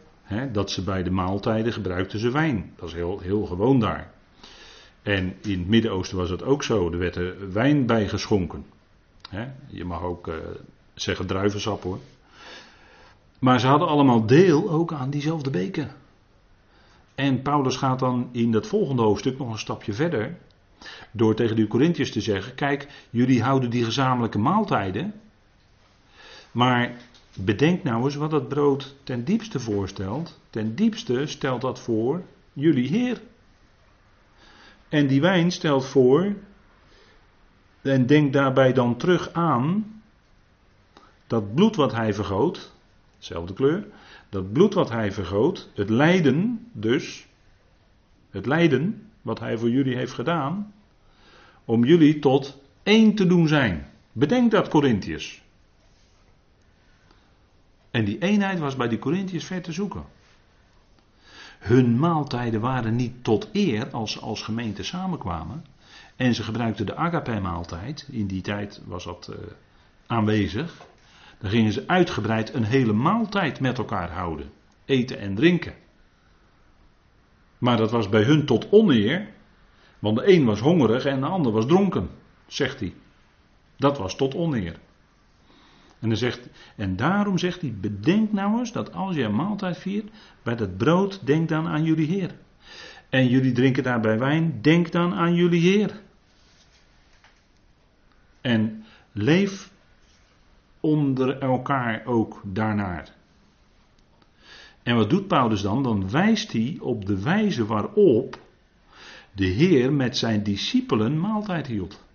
[0.52, 2.72] Dat ze bij de maaltijden gebruikten ze wijn.
[2.76, 4.10] Dat is heel, heel gewoon daar.
[5.02, 6.92] En in het Midden-Oosten was het ook zo.
[6.92, 8.64] Er werd er wijn bij geschonken.
[9.66, 10.34] Je mag ook uh,
[10.94, 11.98] zeggen druivensap hoor.
[13.38, 15.94] Maar ze hadden allemaal deel ook aan diezelfde beker.
[17.14, 20.36] En Paulus gaat dan in dat volgende hoofdstuk nog een stapje verder.
[21.10, 25.14] Door tegen de Corinthiërs te zeggen: Kijk, jullie houden die gezamenlijke maaltijden.
[26.52, 26.92] Maar
[27.44, 30.40] bedenk nou eens wat dat brood ten diepste voorstelt.
[30.50, 32.22] Ten diepste stelt dat voor
[32.52, 33.20] jullie Heer.
[34.88, 36.34] En die wijn stelt voor.
[37.82, 39.98] En denk daarbij dan terug aan
[41.26, 42.72] dat bloed wat hij vergoot,
[43.18, 43.86] dezelfde kleur,
[44.28, 47.26] dat bloed wat hij vergoot, het lijden dus,
[48.30, 50.72] het lijden wat hij voor jullie heeft gedaan,
[51.64, 53.86] om jullie tot één te doen zijn.
[54.12, 55.42] Bedenk dat, Corinthiërs.
[57.90, 60.04] En die eenheid was bij die Corinthiërs ver te zoeken.
[61.58, 65.64] Hun maaltijden waren niet tot eer als ze als gemeente samenkwamen.
[66.16, 68.08] En ze gebruikten de agape-maaltijd.
[68.10, 69.36] In die tijd was dat uh,
[70.06, 70.86] aanwezig.
[71.38, 74.50] Dan gingen ze uitgebreid een hele maaltijd met elkaar houden.
[74.84, 75.74] Eten en drinken.
[77.58, 79.28] Maar dat was bij hun tot oneer.
[79.98, 82.10] Want de een was hongerig en de ander was dronken,
[82.46, 82.94] zegt hij.
[83.76, 84.78] Dat was tot oneer.
[86.00, 89.78] En, dan zegt, en daarom zegt hij: Bedenk nou eens dat als je een maaltijd
[89.78, 90.10] viert,
[90.42, 92.34] bij dat brood, denk dan aan jullie Heer.
[93.08, 96.00] En jullie drinken daarbij wijn, denk dan aan jullie Heer.
[98.40, 99.70] En leef
[100.80, 103.16] onder elkaar ook daarnaar.
[104.82, 105.82] En wat doet Paulus dan?
[105.82, 108.40] Dan wijst hij op de wijze waarop
[109.32, 112.06] de Heer met zijn discipelen maaltijd hield.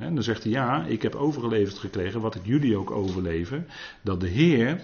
[0.00, 3.66] En dan zegt hij, ja, ik heb overgeleverd gekregen, wat ik jullie ook overleven,
[4.02, 4.80] dat de Heer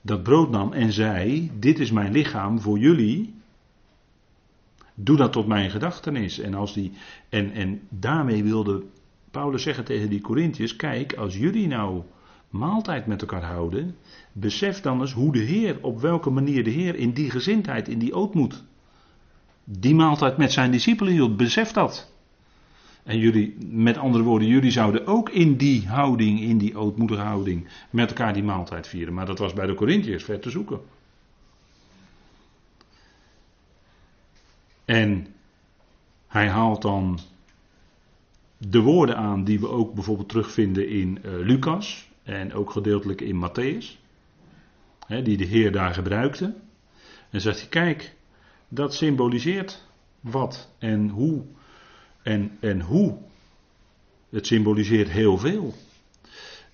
[0.00, 3.34] dat brood nam en zei, dit is mijn lichaam voor jullie,
[4.94, 6.38] doe dat tot mijn gedachtenis.
[6.38, 6.92] En, als die,
[7.28, 8.82] en, en daarmee wilde
[9.30, 12.02] Paulus zeggen tegen die Corinthiërs: Kijk, als jullie nou
[12.50, 13.96] maaltijd met elkaar houden,
[14.32, 17.98] besef dan eens hoe de Heer, op welke manier de Heer in die gezindheid, in
[17.98, 18.64] die ootmoed,
[19.64, 21.36] die maaltijd met zijn discipelen hield.
[21.36, 22.14] Besef dat.
[23.06, 27.68] En jullie, met andere woorden, jullie zouden ook in die houding, in die ootmoedige houding,
[27.90, 29.14] met elkaar die maaltijd vieren.
[29.14, 30.80] Maar dat was bij de Corinthiërs ver te zoeken.
[34.84, 35.26] En
[36.26, 37.18] hij haalt dan
[38.58, 43.48] de woorden aan die we ook bijvoorbeeld terugvinden in uh, Lucas en ook gedeeltelijk in
[43.48, 44.00] Matthäus,
[45.06, 46.54] hè, die de Heer daar gebruikte.
[47.30, 48.14] En zegt hij, kijk,
[48.68, 49.84] dat symboliseert
[50.20, 51.44] wat en hoe.
[52.26, 53.16] En, en hoe.
[54.30, 55.74] Het symboliseert heel veel.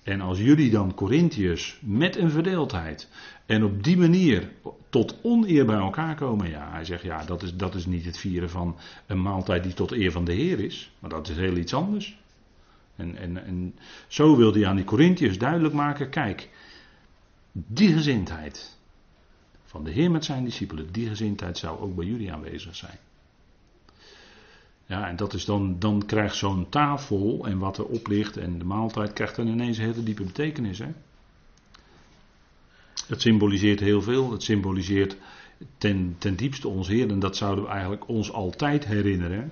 [0.03, 3.09] En als jullie dan Corinthiërs met een verdeeldheid
[3.45, 4.51] en op die manier
[4.89, 8.17] tot oneer bij elkaar komen, ja, hij zegt ja, dat is, dat is niet het
[8.17, 11.57] vieren van een maaltijd die tot eer van de Heer is, maar dat is heel
[11.57, 12.17] iets anders.
[12.95, 13.75] En, en, en
[14.07, 16.49] zo wilde hij aan die Corinthiërs duidelijk maken, kijk,
[17.51, 18.77] die gezindheid
[19.65, 22.97] van de Heer met zijn discipelen, die gezindheid zou ook bij jullie aanwezig zijn.
[24.85, 28.65] Ja, en dat is dan, dan krijgt zo'n tafel en wat erop ligt en de
[28.65, 30.79] maaltijd krijgt dan ineens een hele diepe betekenis.
[30.79, 30.87] Hè?
[33.07, 34.31] Het symboliseert heel veel.
[34.31, 35.17] Het symboliseert
[35.77, 37.09] ten, ten diepste ons Heer.
[37.09, 39.51] En dat zouden we eigenlijk ons altijd herinneren.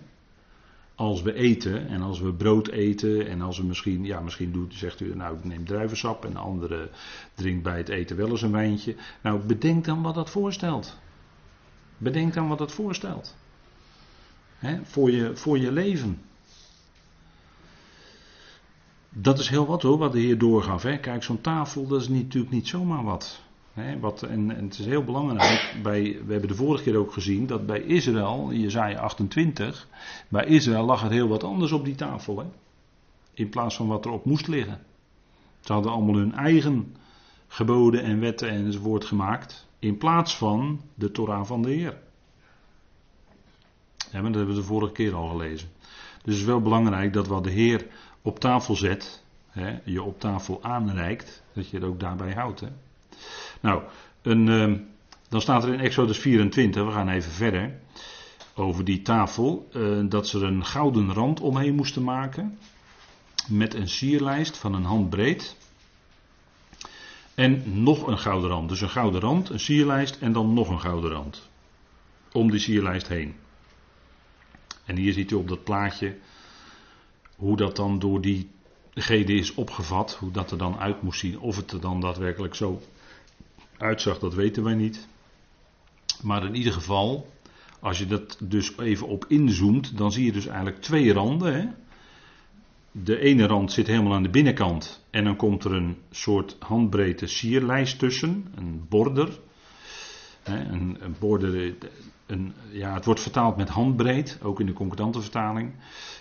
[0.96, 4.74] Als we eten en als we brood eten en als we misschien, ja misschien doet,
[4.74, 6.90] zegt u nou ik neem druivensap en de andere
[7.34, 8.96] drinkt bij het eten wel eens een wijntje.
[9.22, 10.98] Nou bedenk dan wat dat voorstelt.
[11.98, 13.36] Bedenk dan wat dat voorstelt.
[14.84, 16.22] Voor, je, voor je leven.
[19.10, 20.84] Dat is heel wat hoor, wat de Heer doorgaf.
[20.84, 20.98] Hè.
[20.98, 23.42] Kijk, zo'n tafel, dat is niet, natuurlijk niet zomaar wat.
[23.74, 27.14] Hè, wat en, en, het is heel belangrijk, bij, we hebben de vorige keer ook
[27.14, 29.88] gezien dat bij Israël, Jezaja 28,
[30.28, 32.40] bij Israël lag er heel wat anders op die tafel.
[32.40, 32.46] Hè,
[33.34, 34.80] in plaats van wat erop moest liggen.
[35.60, 36.96] Ze hadden allemaal hun eigen
[37.48, 41.98] geboden en wetten enzovoort gemaakt, in plaats van de Torah van de Heer.
[44.12, 45.70] Ja, dat hebben we de vorige keer al gelezen.
[46.24, 47.88] Dus het is wel belangrijk dat wat de Heer
[48.22, 52.60] op tafel zet, hè, je op tafel aanreikt, dat je het ook daarbij houdt.
[52.60, 52.68] Hè.
[53.60, 53.84] Nou,
[54.22, 54.78] een, uh,
[55.30, 57.80] dan staat er in Exodus 24, we gaan even verder,
[58.56, 62.58] over die tafel, uh, dat ze er een gouden rand omheen moesten maken,
[63.48, 65.56] met een sierlijst van een hand breed.
[67.36, 68.70] En nog een gouden rand.
[68.70, 71.50] Dus een gouden rand, een sierlijst en dan nog een gouden rand.
[72.32, 73.36] Om die sierlijst heen.
[74.86, 76.18] En hier ziet u op dat plaatje
[77.36, 81.40] hoe dat dan door diegene is opgevat, hoe dat er dan uit moest zien.
[81.40, 82.82] Of het er dan daadwerkelijk zo
[83.78, 85.08] uitzag, dat weten wij niet.
[86.22, 87.32] Maar in ieder geval,
[87.80, 91.54] als je dat dus even op inzoomt, dan zie je dus eigenlijk twee randen.
[91.54, 91.68] Hè?
[92.92, 97.28] De ene rand zit helemaal aan de binnenkant en dan komt er een soort handbreedte
[97.28, 99.40] sierlijst tussen, een border.
[100.44, 101.16] Een, een
[102.32, 105.72] een, ja, het wordt vertaald met handbreed, ook in de concordante vertaling.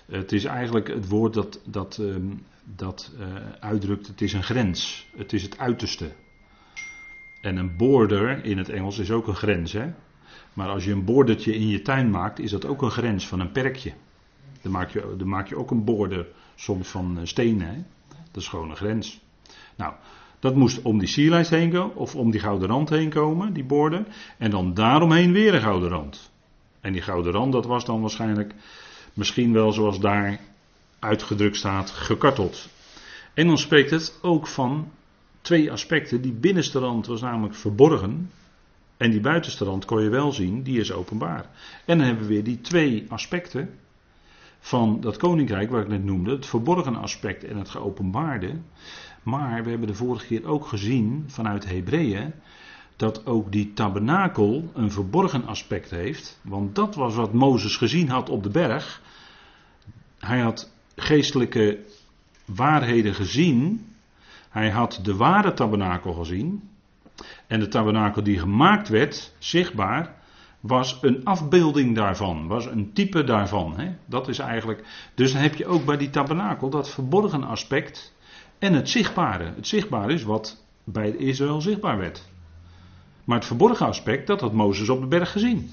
[0.07, 2.33] Het is eigenlijk het woord dat, dat, ehm,
[2.64, 3.27] dat uh,
[3.61, 6.12] uitdrukt, het is een grens, het is het uiterste.
[7.41, 9.73] En een border in het Engels is ook een grens.
[9.73, 9.93] Hè?
[10.53, 13.41] Maar als je een bordertje in je tuin maakt, is dat ook een grens van
[13.41, 13.93] een perkje.
[14.62, 17.66] Dan maak je, dan maak je ook een border, soms van eh, stenen.
[17.66, 17.83] Hè?
[18.31, 19.21] Dat is gewoon een grens.
[19.77, 19.95] Nou,
[20.41, 23.64] dat moest om die sierlijst heen komen, of om die gouden rand heen komen, die
[23.64, 24.07] borden.
[24.38, 26.30] En dan daaromheen weer een gouden rand.
[26.80, 28.55] En die gouden rand, dat was dan waarschijnlijk
[29.14, 30.41] misschien wel zoals daar
[30.99, 32.68] uitgedrukt staat, gekarteld.
[33.34, 34.91] En dan spreekt het ook van
[35.41, 36.20] twee aspecten.
[36.22, 38.30] Die binnenste rand was namelijk verborgen.
[38.97, 41.47] En die buitenste rand kon je wel zien, die is openbaar.
[41.84, 43.70] En dan hebben we weer die twee aspecten
[44.61, 48.55] van dat koninkrijk, waar ik net noemde, het verborgen aspect en het geopenbaarde.
[49.23, 52.33] Maar we hebben de vorige keer ook gezien vanuit Hebreeën
[52.97, 56.41] dat ook die tabernakel een verborgen aspect heeft.
[56.43, 59.03] Want dat was wat Mozes gezien had op de berg.
[60.19, 61.79] Hij had geestelijke
[62.45, 63.89] waarheden gezien
[64.51, 66.71] hij had de ware tabernakel gezien.
[67.47, 70.15] En de tabernakel die gemaakt werd, zichtbaar,
[70.61, 73.79] was een afbeelding daarvan, was een type daarvan.
[73.79, 73.95] Hè?
[74.07, 75.11] Dat is eigenlijk.
[75.15, 78.15] Dus dan heb je ook bij die tabernakel dat verborgen aspect
[78.59, 79.53] en het zichtbare.
[79.57, 82.29] Het zichtbare is wat bij Israël zichtbaar werd.
[83.25, 85.71] Maar het verborgen aspect, dat had Mozes op de berg gezien.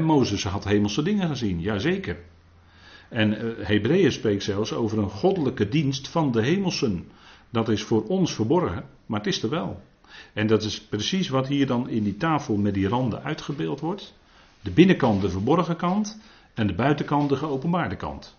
[0.00, 2.16] Mozes had hemelse dingen gezien, jazeker.
[3.08, 7.08] En uh, Hebreeën spreekt zelfs over een goddelijke dienst van de hemelsen.
[7.50, 9.82] Dat is voor ons verborgen, maar het is er wel.
[10.32, 14.14] En dat is precies wat hier dan in die tafel met die randen uitgebeeld wordt.
[14.60, 16.18] De binnenkant de verborgen kant
[16.54, 18.36] en de buitenkant de geopenbaarde kant.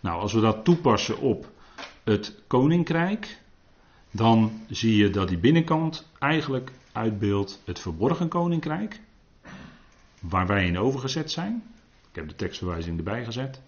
[0.00, 1.50] Nou, als we dat toepassen op
[2.04, 3.40] het koninkrijk,
[4.10, 9.00] dan zie je dat die binnenkant eigenlijk uitbeeldt het verborgen koninkrijk,
[10.20, 11.62] waar wij in overgezet zijn.
[12.10, 13.60] Ik heb de tekstverwijzing erbij gezet.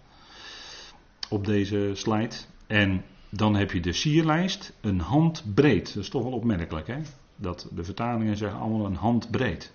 [1.29, 2.35] Op deze slide.
[2.67, 3.03] En
[3.35, 5.93] dan heb je de sierlijst een hand breed.
[5.93, 7.01] Dat is toch wel opmerkelijk hè.
[7.35, 9.73] Dat de vertalingen zeggen allemaal een hand breed.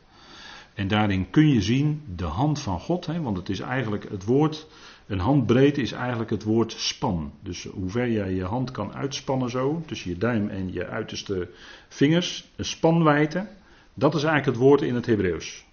[0.74, 3.06] En daarin kun je zien de hand van God.
[3.06, 4.66] Hè, want het is eigenlijk het woord.
[5.06, 7.32] Een hand breed is eigenlijk het woord span.
[7.42, 9.82] Dus hoe ver jij je hand kan uitspannen zo.
[9.86, 11.50] Tussen je duim en je uiterste
[11.88, 12.50] vingers.
[12.56, 13.48] Een spanwijte.
[13.94, 15.64] Dat is eigenlijk het woord in het Hebreeuws.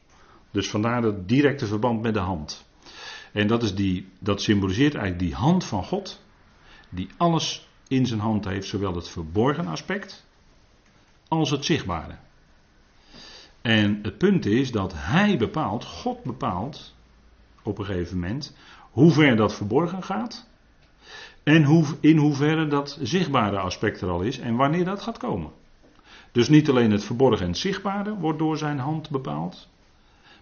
[0.51, 2.65] Dus vandaar het directe verband met de hand.
[3.33, 6.21] En dat, is die, dat symboliseert eigenlijk die hand van God,
[6.89, 10.25] die alles in zijn hand heeft, zowel het verborgen aspect
[11.27, 12.15] als het zichtbare.
[13.61, 16.95] En het punt is dat hij bepaalt, God bepaalt
[17.63, 18.55] op een gegeven moment,
[18.91, 20.47] hoe ver dat verborgen gaat
[21.43, 25.51] En hoe, in hoeverre dat zichtbare aspect er al is en wanneer dat gaat komen.
[26.31, 29.69] Dus niet alleen het verborgen en zichtbare wordt door zijn hand bepaald,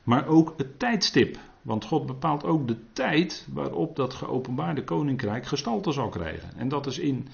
[0.04, 1.38] maar ook het tijdstip.
[1.66, 6.50] Want God bepaalt ook de tijd waarop dat geopenbaarde koninkrijk gestalte zal krijgen.
[6.58, 7.28] En dat is in,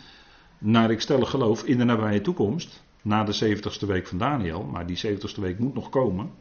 [0.57, 2.84] naar ik stellig geloof, in de nabije toekomst.
[3.01, 4.63] Na de 70ste week van Daniel.
[4.63, 6.32] Maar die 70ste week moet nog komen.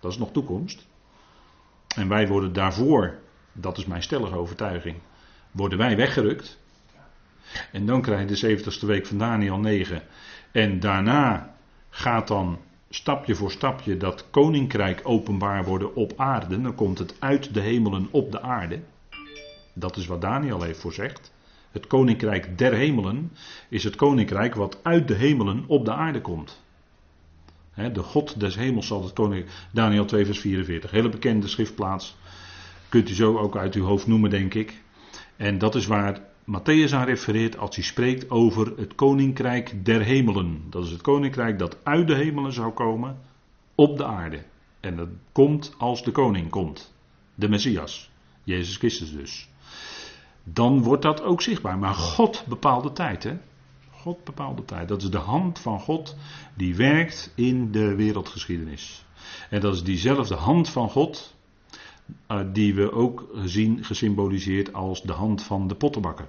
[0.00, 0.86] Dat is nog toekomst.
[1.96, 3.18] En wij worden daarvoor,
[3.52, 4.96] dat is mijn stellige overtuiging,
[5.50, 6.58] worden wij weggerukt.
[7.72, 10.02] En dan krijg je de 70ste week van Daniel 9.
[10.52, 11.54] En daarna
[11.88, 12.58] gaat dan
[12.92, 16.60] stapje voor stapje dat koninkrijk openbaar worden op aarde.
[16.60, 18.80] Dan komt het uit de hemelen op de aarde.
[19.72, 21.32] Dat is wat Daniel heeft voorzegd.
[21.70, 23.32] Het koninkrijk der hemelen
[23.68, 26.62] is het koninkrijk wat uit de hemelen op de aarde komt.
[27.92, 29.56] de God des hemels zal het koninkrijk.
[29.72, 30.90] Daniel 2, vers 44.
[30.90, 32.16] Hele bekende schriftplaats.
[32.88, 34.82] Kunt u zo ook uit uw hoofd noemen, denk ik.
[35.36, 36.20] En dat is waar
[36.50, 40.62] Matthäus aan refereert als hij spreekt over het koninkrijk der hemelen.
[40.70, 43.18] Dat is het koninkrijk dat uit de hemelen zou komen
[43.74, 44.44] op de aarde.
[44.80, 46.94] En dat komt als de koning komt.
[47.34, 48.10] De Messias.
[48.44, 49.48] Jezus Christus dus.
[50.44, 51.78] Dan wordt dat ook zichtbaar.
[51.78, 53.22] Maar God bepaalt de tijd.
[53.22, 53.38] Hè?
[53.90, 54.88] God bepaalt de tijd.
[54.88, 56.16] Dat is de hand van God
[56.56, 59.04] die werkt in de wereldgeschiedenis.
[59.50, 61.36] En dat is diezelfde hand van God
[62.28, 66.28] uh, die we ook zien gesymboliseerd als de hand van de pottenbakker.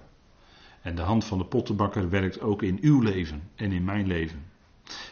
[0.82, 4.46] En de hand van de pottenbakker werkt ook in uw leven en in mijn leven.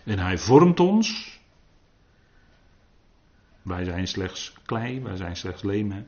[0.04, 1.40] En hij vormt ons.
[3.62, 6.06] Wij zijn slechts klei, wij zijn slechts leem.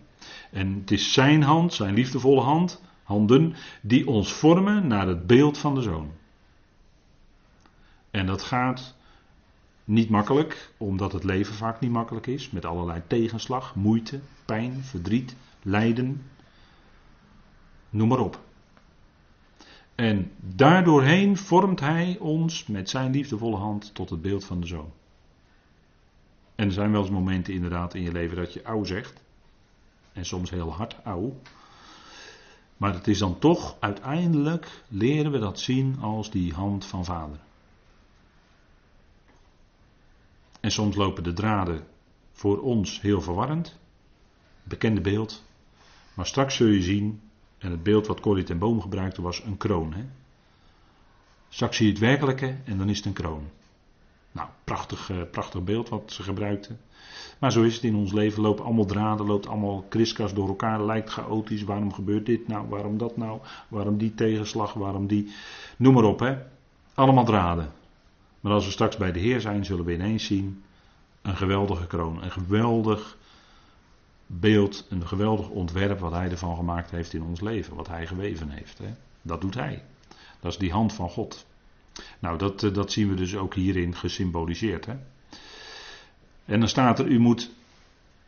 [0.51, 5.57] En het is zijn hand, zijn liefdevolle hand, handen, die ons vormen naar het beeld
[5.57, 6.11] van de zoon.
[8.11, 8.95] En dat gaat
[9.83, 15.35] niet makkelijk, omdat het leven vaak niet makkelijk is, met allerlei tegenslag, moeite, pijn, verdriet,
[15.61, 16.25] lijden.
[17.89, 18.39] Noem maar op.
[20.01, 24.91] En daardoorheen vormt hij ons met zijn liefdevolle hand tot het beeld van de zoon.
[26.55, 29.23] En er zijn wel eens momenten inderdaad in je leven dat je ouw zegt.
[30.13, 31.39] En soms heel hard ouw.
[32.77, 37.39] Maar het is dan toch, uiteindelijk leren we dat zien als die hand van vader.
[40.59, 41.87] En soms lopen de draden
[42.31, 43.79] voor ons heel verwarrend.
[44.63, 45.43] Bekende beeld.
[46.13, 47.21] Maar straks zul je zien
[47.61, 49.93] en het beeld wat Corrie ten Boom gebruikte was een kroon.
[49.93, 50.03] Hè?
[51.49, 53.43] Zie je het werkelijke en dan is het een kroon.
[54.31, 56.79] Nou, prachtig, uh, prachtig beeld wat ze gebruikten.
[57.39, 58.41] Maar zo is het in ons leven.
[58.41, 60.85] Loopt allemaal draden, loopt allemaal kriskas door elkaar.
[60.85, 61.63] Lijkt chaotisch.
[61.63, 62.67] Waarom gebeurt dit nou?
[62.69, 63.39] Waarom dat nou?
[63.67, 64.73] Waarom die tegenslag?
[64.73, 65.31] Waarom die.
[65.77, 66.37] Noem maar op, hè.
[66.93, 67.71] Allemaal draden.
[68.39, 70.63] Maar als we straks bij de Heer zijn, zullen we ineens zien.
[71.21, 72.23] Een geweldige kroon.
[72.23, 73.17] Een geweldig
[74.39, 78.49] beeld, een geweldig ontwerp wat hij ervan gemaakt heeft in ons leven, wat hij geweven
[78.49, 78.77] heeft.
[78.77, 78.93] Hè?
[79.21, 79.83] Dat doet hij.
[80.39, 81.45] Dat is die hand van God.
[82.19, 84.85] Nou, dat, eh, dat zien we dus ook hierin gesymboliseerd.
[84.85, 84.95] Hè?
[86.45, 87.51] En dan staat er, u moet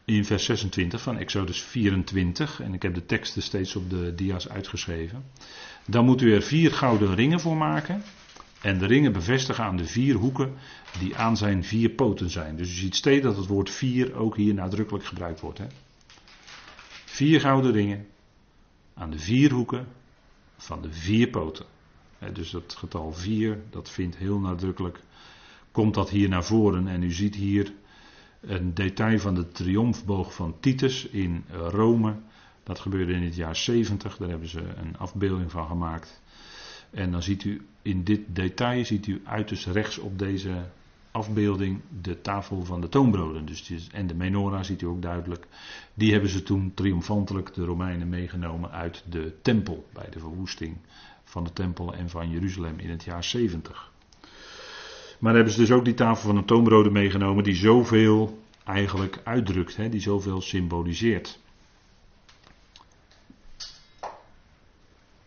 [0.06, 4.50] in vers 26 van Exodus 24, en ik heb de teksten steeds op de dia's
[4.50, 5.24] uitgeschreven.
[5.86, 8.04] Dan moet u er vier gouden ringen voor maken.
[8.62, 10.54] En de ringen bevestigen aan de vier hoeken
[11.00, 12.56] die aan zijn vier poten zijn.
[12.56, 15.58] Dus u ziet steeds dat het woord vier ook hier nadrukkelijk gebruikt wordt.
[15.58, 15.66] Hè?
[17.14, 18.08] Vier gouden ringen
[18.94, 19.88] aan de vier hoeken
[20.58, 21.66] van de vier poten.
[22.34, 25.00] Dus dat getal vier, dat vindt heel nadrukkelijk,
[25.72, 26.88] komt dat hier naar voren.
[26.88, 27.74] En u ziet hier
[28.42, 32.16] een detail van de triomfboog van Titus in Rome.
[32.64, 36.22] Dat gebeurde in het jaar 70, daar hebben ze een afbeelding van gemaakt.
[36.90, 40.70] En dan ziet u in dit detail, ziet u uiterst rechts op deze
[41.14, 43.46] afbeelding de tafel van de toonbroden.
[43.46, 45.48] Dus en de menorah ziet u ook duidelijk.
[45.94, 49.86] Die hebben ze toen triomfantelijk de Romeinen meegenomen uit de tempel.
[49.94, 50.78] Bij de verwoesting
[51.24, 53.92] van de tempel en van Jeruzalem in het jaar 70.
[55.20, 59.76] Maar hebben ze dus ook die tafel van de toonbroden meegenomen die zoveel eigenlijk uitdrukt.
[59.76, 61.40] Hè, die zoveel symboliseert.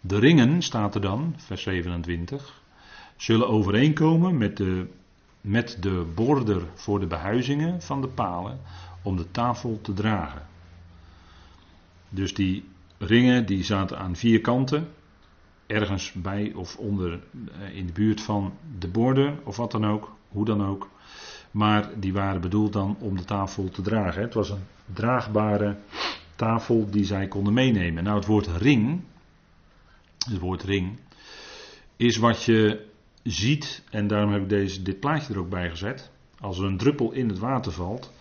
[0.01, 2.62] De ringen, staat er dan, vers 27,
[3.16, 4.87] zullen overeenkomen met de
[5.47, 8.61] met de border voor de behuizingen van de palen
[9.03, 10.47] om de tafel te dragen.
[12.09, 12.64] Dus die
[12.99, 14.88] ringen die zaten aan vier kanten,
[15.66, 20.16] ergens bij of onder eh, in de buurt van de borden of wat dan ook,
[20.28, 20.88] hoe dan ook.
[21.51, 24.22] Maar die waren bedoeld dan om de tafel te dragen.
[24.22, 25.76] Het was een draagbare
[26.36, 28.05] tafel die zij konden meenemen.
[28.05, 29.01] Nou, het woord ring,
[30.28, 30.99] het woord ring,
[31.97, 32.86] is wat je
[33.27, 36.11] ziet, en daarom heb ik deze, dit plaatje er ook bij gezet.
[36.41, 38.12] Als er een druppel in het water valt,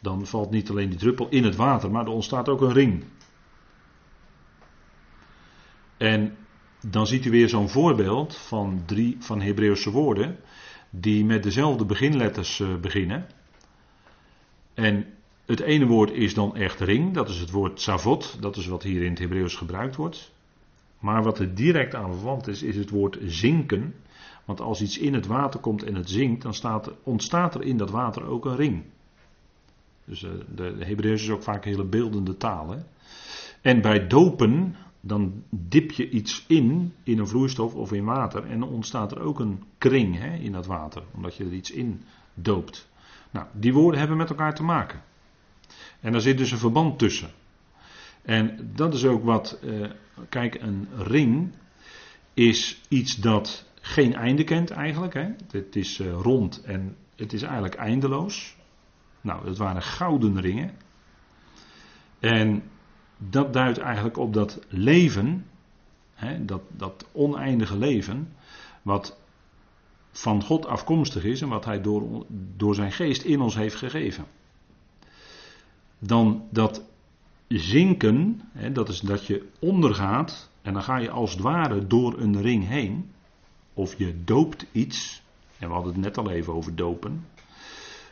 [0.00, 3.04] dan valt niet alleen die druppel in het water, maar er ontstaat ook een ring.
[5.96, 6.36] En
[6.86, 10.38] dan ziet u weer zo'n voorbeeld van drie van Hebreeuwse woorden
[10.90, 13.26] die met dezelfde beginletters eh, beginnen.
[14.74, 15.06] En
[15.46, 18.82] het ene woord is dan echt ring, dat is het woord savot, dat is wat
[18.82, 20.32] hier in het Hebreeuws gebruikt wordt.
[20.98, 23.94] Maar wat er direct aan verwant is, is het woord zinken.
[24.50, 27.76] Want als iets in het water komt en het zinkt, dan staat, ontstaat er in
[27.76, 28.82] dat water ook een ring.
[30.04, 32.70] Dus uh, de, de is ook vaak hele beeldende taal.
[32.70, 32.78] Hè?
[33.60, 38.46] En bij dopen, dan dip je iets in, in een vloeistof of in water.
[38.46, 41.70] En dan ontstaat er ook een kring hè, in dat water, omdat je er iets
[41.70, 42.02] in
[42.34, 42.88] doopt.
[43.30, 45.02] Nou, die woorden hebben met elkaar te maken.
[46.00, 47.30] En daar zit dus een verband tussen.
[48.22, 49.86] En dat is ook wat, uh,
[50.28, 51.52] kijk, een ring
[52.34, 55.14] is iets dat geen einde kent eigenlijk.
[55.14, 55.28] Hè?
[55.50, 58.56] Het is uh, rond en het is eigenlijk eindeloos.
[59.20, 60.74] Nou, het waren gouden ringen.
[62.18, 62.62] En
[63.16, 65.46] dat duidt eigenlijk op dat leven,
[66.14, 68.32] hè, dat, dat oneindige leven,
[68.82, 69.18] wat
[70.10, 72.26] van God afkomstig is en wat Hij door,
[72.56, 74.24] door zijn geest in ons heeft gegeven.
[75.98, 76.84] Dan dat
[77.48, 82.18] zinken, hè, dat is dat je ondergaat en dan ga je als het ware door
[82.18, 83.10] een ring heen.
[83.80, 85.22] Of je doopt iets,
[85.58, 87.26] en we hadden het net al even over dopen.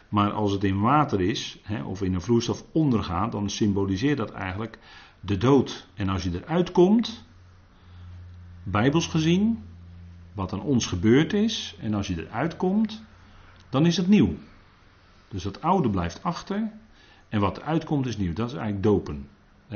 [0.09, 4.31] Maar als het in water is, hè, of in een vloeistof ondergaat, dan symboliseert dat
[4.31, 4.79] eigenlijk
[5.21, 5.87] de dood.
[5.95, 7.25] En als je eruit komt,
[8.63, 9.63] bijbels gezien,
[10.33, 13.03] wat aan ons gebeurd is, en als je eruit komt,
[13.69, 14.35] dan is het nieuw.
[15.29, 16.73] Dus dat oude blijft achter,
[17.29, 18.33] en wat eruit komt is nieuw.
[18.33, 19.29] Dat is eigenlijk dopen.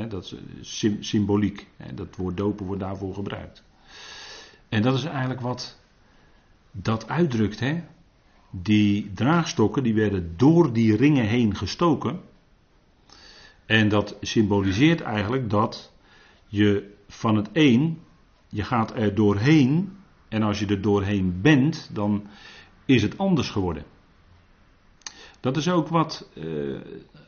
[0.08, 1.68] dat is eh, symboliek.
[1.94, 3.62] dat woord dopen wordt daarvoor gebruikt.
[4.68, 5.80] En dat is eigenlijk wat
[6.72, 7.60] dat uitdrukt.
[7.60, 7.82] Hè?
[8.50, 12.20] Die draagstokken die werden door die ringen heen gestoken.
[13.66, 15.92] En dat symboliseert eigenlijk dat
[16.46, 17.98] je van het een,
[18.48, 19.96] je gaat er doorheen.
[20.28, 22.26] En als je er doorheen bent, dan
[22.84, 23.84] is het anders geworden.
[25.40, 26.80] Dat is ook wat, uh,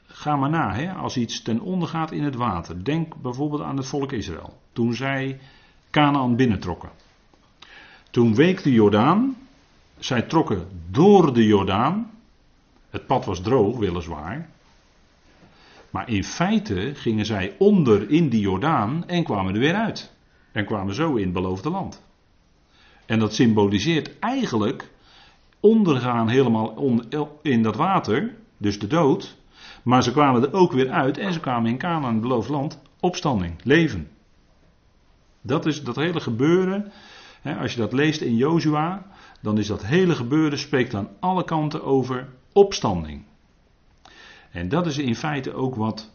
[0.07, 2.85] ga maar na, hè, als iets ten onder gaat in het water.
[2.85, 4.59] Denk bijvoorbeeld aan het volk Israël.
[4.73, 5.41] Toen zij
[5.91, 6.91] Canaan binnentrokken.
[8.15, 9.37] Toen week de Jordaan.
[9.99, 12.11] Zij trokken door de Jordaan.
[12.91, 14.49] Het pad was droog, weliswaar.
[15.91, 20.13] Maar in feite gingen zij onder in die Jordaan en kwamen er weer uit.
[20.53, 22.03] En kwamen zo in het beloofde land.
[23.07, 24.91] En dat symboliseert eigenlijk
[25.61, 27.01] ondergaan helemaal
[27.43, 29.37] in dat water, dus de dood.
[29.83, 32.81] Maar ze kwamen er ook weer uit en ze kwamen in Canaan, het beloofd land,
[33.01, 34.09] opstanding, leven.
[35.41, 36.93] Dat is dat hele gebeuren.
[37.45, 39.07] Als je dat leest in Jozua,
[39.41, 43.23] dan is dat hele gebeuren spreekt aan alle kanten over opstanding.
[44.51, 46.11] En dat is in feite ook wat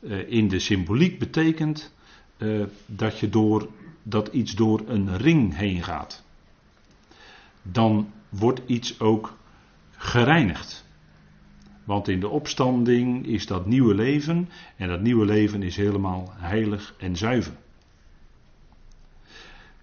[0.00, 1.94] uh, in de symboliek betekent
[2.38, 3.68] uh, dat je door
[4.02, 6.24] dat iets door een ring heen gaat.
[7.62, 9.36] Dan wordt iets ook
[9.96, 10.84] gereinigd.
[11.84, 16.94] Want in de opstanding is dat nieuwe leven en dat nieuwe leven is helemaal heilig
[16.98, 17.52] en zuiver.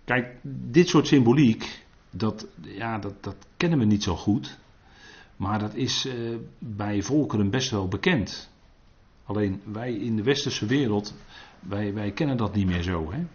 [0.10, 0.36] Kijk,
[0.72, 4.60] dit soort symboliek, dat, ja, dat, dat kennen we niet zo goed.
[5.36, 8.52] Maar dat is uh, bij volkeren best wel bekend.
[9.24, 11.16] Alleen wij in de westerse wereld,
[11.60, 13.12] wij, wij kennen dat niet meer zo.
[13.12, 13.26] Hè?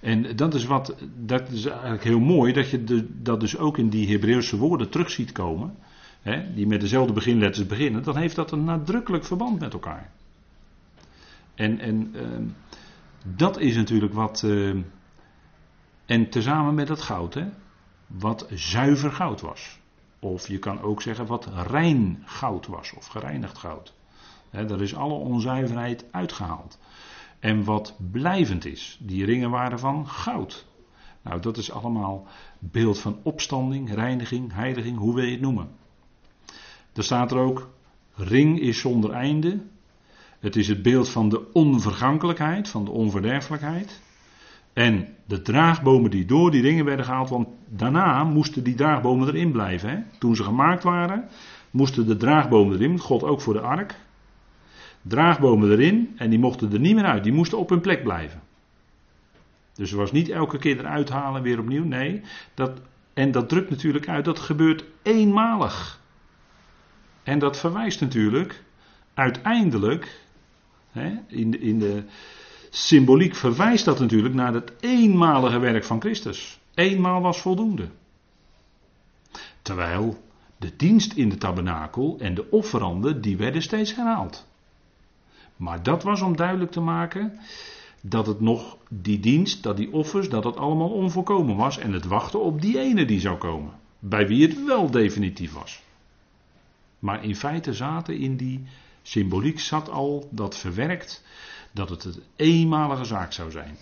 [0.00, 3.78] En dat is, wat, dat is eigenlijk heel mooi, dat je de, dat dus ook
[3.78, 5.74] in die Hebreeuwse woorden terug ziet komen.
[6.22, 8.02] Hè, die met dezelfde beginletters beginnen.
[8.02, 10.12] Dan heeft dat een nadrukkelijk verband met elkaar.
[11.54, 12.22] En, en uh,
[13.36, 14.42] dat is natuurlijk wat.
[14.46, 14.76] Uh,
[16.10, 17.48] en tezamen met het goud, hè,
[18.06, 19.78] wat zuiver goud was.
[20.18, 23.94] Of je kan ook zeggen wat rein goud was, of gereinigd goud.
[24.48, 26.78] He, daar is alle onzuiverheid uitgehaald.
[27.38, 30.66] En wat blijvend is, die ringen waren van goud.
[31.22, 32.26] Nou, dat is allemaal
[32.58, 35.68] beeld van opstanding, reiniging, heiliging, hoe wil je het noemen.
[36.92, 37.70] Er staat er ook,
[38.14, 39.60] ring is zonder einde.
[40.38, 44.00] Het is het beeld van de onvergankelijkheid, van de onverderfelijkheid.
[44.72, 49.52] En de draagbomen die door die ringen werden gehaald, want daarna moesten die draagbomen erin
[49.52, 49.90] blijven.
[49.90, 49.98] Hè?
[50.18, 51.28] Toen ze gemaakt waren,
[51.70, 53.94] moesten de draagbomen erin, God ook voor de ark.
[55.02, 58.40] Draagbomen erin en die mochten er niet meer uit, die moesten op hun plek blijven.
[59.74, 62.22] Dus er was niet elke keer eruit halen weer opnieuw, nee.
[62.54, 62.80] Dat,
[63.14, 66.00] en dat drukt natuurlijk uit, dat gebeurt eenmalig.
[67.22, 68.62] En dat verwijst natuurlijk
[69.14, 70.20] uiteindelijk,
[70.90, 72.02] hè, in, de, in de
[72.70, 76.60] symboliek verwijst dat natuurlijk naar het eenmalige werk van Christus.
[76.74, 77.88] Eenmaal was voldoende.
[79.62, 80.18] Terwijl
[80.56, 84.46] de dienst in de tabernakel en de offeranden, die werden steeds herhaald.
[85.56, 87.38] Maar dat was om duidelijk te maken
[88.00, 92.04] dat het nog die dienst, dat die offers, dat het allemaal onvolkomen was en het
[92.04, 93.72] wachten op die ene die zou komen.
[93.98, 95.82] Bij wie het wel definitief was.
[96.98, 98.64] Maar in feite zaten in die
[99.02, 101.24] symboliek zat al dat verwerkt
[101.72, 103.76] dat het een eenmalige zaak zou zijn.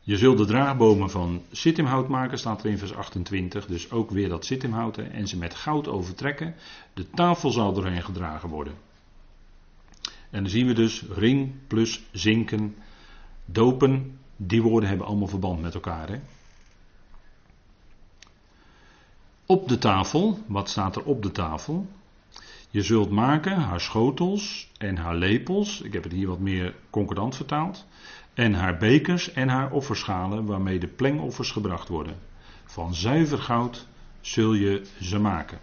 [0.00, 3.66] Je zult de draagbomen van sittimhout maken, staat er in vers 28.
[3.66, 5.12] Dus ook weer dat sittimhouten.
[5.12, 6.54] En ze met goud overtrekken.
[6.94, 8.74] De tafel zal doorheen gedragen worden.
[10.30, 12.76] En dan zien we dus ring plus zinken,
[13.44, 14.18] dopen.
[14.36, 16.08] Die woorden hebben allemaal verband met elkaar.
[16.08, 16.20] Hè?
[19.46, 21.86] Op de tafel, wat staat er op de tafel?
[22.76, 25.80] Je zult maken haar schotels en haar lepels.
[25.80, 27.86] Ik heb het hier wat meer concordant vertaald.
[28.34, 32.18] En haar bekers en haar offerschalen waarmee de plengoffers gebracht worden.
[32.64, 33.86] Van zuiver goud
[34.20, 35.58] zul je ze maken.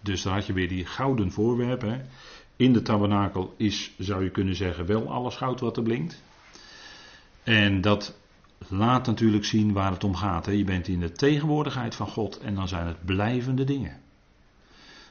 [0.00, 2.06] Dus daar had je weer die gouden voorwerpen.
[2.56, 6.22] In de tabernakel is, zou je kunnen zeggen, wel alles goud wat er blinkt.
[7.42, 8.18] En dat
[8.68, 10.46] laat natuurlijk zien waar het om gaat.
[10.46, 10.52] Hè.
[10.52, 14.06] Je bent in de tegenwoordigheid van God en dan zijn het blijvende dingen.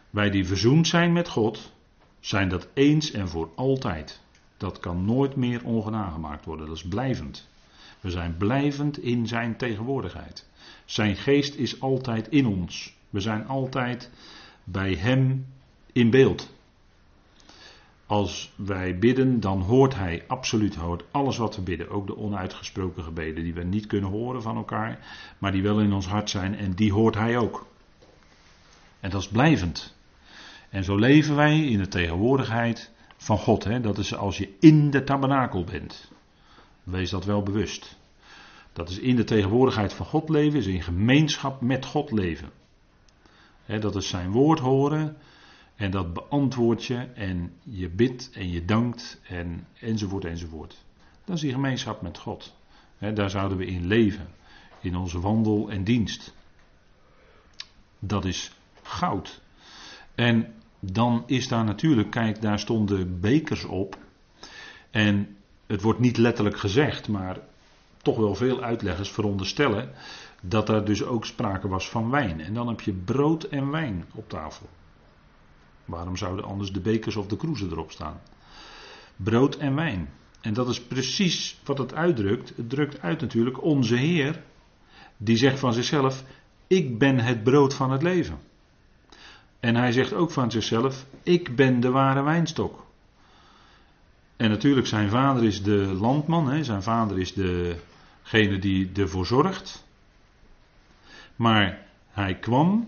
[0.10, 1.72] Wij die verzoend zijn met God,
[2.20, 4.22] zijn dat eens en voor altijd.
[4.58, 6.68] Dat kan nooit meer ongedaan gemaakt worden.
[6.68, 7.47] Dat is blijvend.
[7.99, 10.47] We zijn blijvend in zijn tegenwoordigheid.
[10.86, 12.95] Zijn geest is altijd in ons.
[13.10, 14.10] We zijn altijd
[14.64, 15.45] bij hem
[15.91, 16.55] in beeld.
[18.05, 21.89] Als wij bidden, dan hoort hij absoluut hoort alles wat we bidden.
[21.89, 24.99] Ook de onuitgesproken gebeden die we niet kunnen horen van elkaar,
[25.38, 27.66] maar die wel in ons hart zijn en die hoort hij ook.
[28.99, 29.97] En dat is blijvend.
[30.78, 33.64] En zo leven wij in de tegenwoordigheid van God.
[33.64, 33.80] Hè?
[33.82, 36.12] Dat is als je in de tabernakel bent.
[36.84, 37.98] Wees dat wel bewust.
[38.74, 42.50] Dat is in de tegenwoordigheid van God leven, is in gemeenschap met God leven.
[43.66, 45.18] Dat is zijn woord horen
[45.76, 50.84] en dat beantwoord je en je bidt en je dankt en enzovoort enzovoort.
[51.26, 52.56] Dat is die gemeenschap met God.
[53.14, 54.28] Daar zouden we in leven,
[54.80, 56.34] in onze wandel en dienst.
[58.00, 58.52] Dat is
[58.82, 59.42] goud.
[60.16, 63.98] En dan is daar natuurlijk, kijk, daar stonden bekers op.
[64.90, 67.40] En het wordt niet letterlijk gezegd, maar
[67.98, 69.92] toch wel veel uitleggers veronderstellen
[70.42, 72.42] dat er dus ook sprake was van wijn.
[72.42, 74.70] En dan heb je brood en wijn op tafel.
[75.86, 78.20] Waarom zouden anders de bekers of de kroezen erop staan?
[79.16, 80.10] Brood en wijn.
[80.42, 82.54] En dat is precies wat het uitdrukt.
[82.56, 84.44] Het drukt uit natuurlijk onze Heer,
[85.18, 86.24] die zegt van zichzelf:
[86.68, 88.40] Ik ben het brood van het leven.
[89.60, 92.86] En hij zegt ook van zichzelf: Ik ben de ware wijnstok.
[94.38, 96.64] En natuurlijk, zijn vader is de landman, hè?
[96.64, 99.86] zijn vader is degene die ervoor zorgt.
[101.36, 102.88] Maar hij kwam,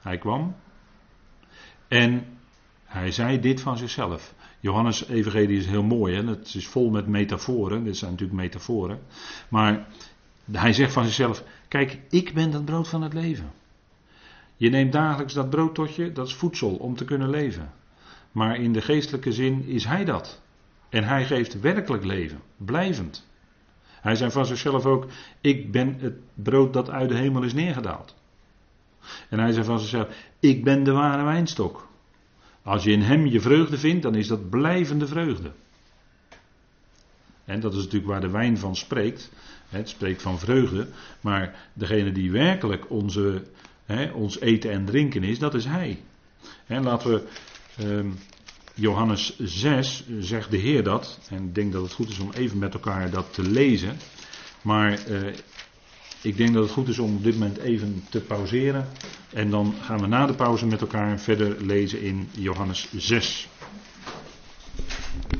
[0.00, 0.56] hij kwam
[1.88, 2.26] en
[2.84, 4.34] hij zei dit van zichzelf.
[4.60, 6.26] Johannes Evangelie is heel mooi, hè?
[6.26, 9.00] het is vol met metaforen, dit zijn natuurlijk metaforen.
[9.48, 9.86] Maar
[10.52, 13.50] hij zegt van zichzelf: Kijk, ik ben het brood van het leven.
[14.58, 17.72] Je neemt dagelijks dat brood tot je, dat is voedsel om te kunnen leven.
[18.32, 20.40] Maar in de geestelijke zin is hij dat.
[20.88, 23.26] En hij geeft werkelijk leven, blijvend.
[24.00, 25.06] Hij zei van zichzelf ook:
[25.40, 28.14] Ik ben het brood dat uit de hemel is neergedaald.
[29.28, 30.08] En hij zei van zichzelf:
[30.40, 31.88] Ik ben de ware wijnstok.
[32.62, 35.52] Als je in hem je vreugde vindt, dan is dat blijvende vreugde.
[37.44, 39.30] En dat is natuurlijk waar de wijn van spreekt.
[39.68, 40.88] Het spreekt van vreugde.
[41.20, 43.42] Maar degene die werkelijk onze
[44.14, 45.98] ons eten en drinken is, dat is Hij.
[46.66, 47.22] En laten we
[47.76, 48.10] ehm,
[48.74, 51.18] Johannes 6 zegt de Heer dat.
[51.30, 53.96] En ik denk dat het goed is om even met elkaar dat te lezen.
[54.62, 55.34] Maar eh,
[56.22, 58.88] ik denk dat het goed is om op dit moment even te pauzeren.
[59.32, 63.48] En dan gaan we na de pauze met elkaar verder lezen in Johannes 6.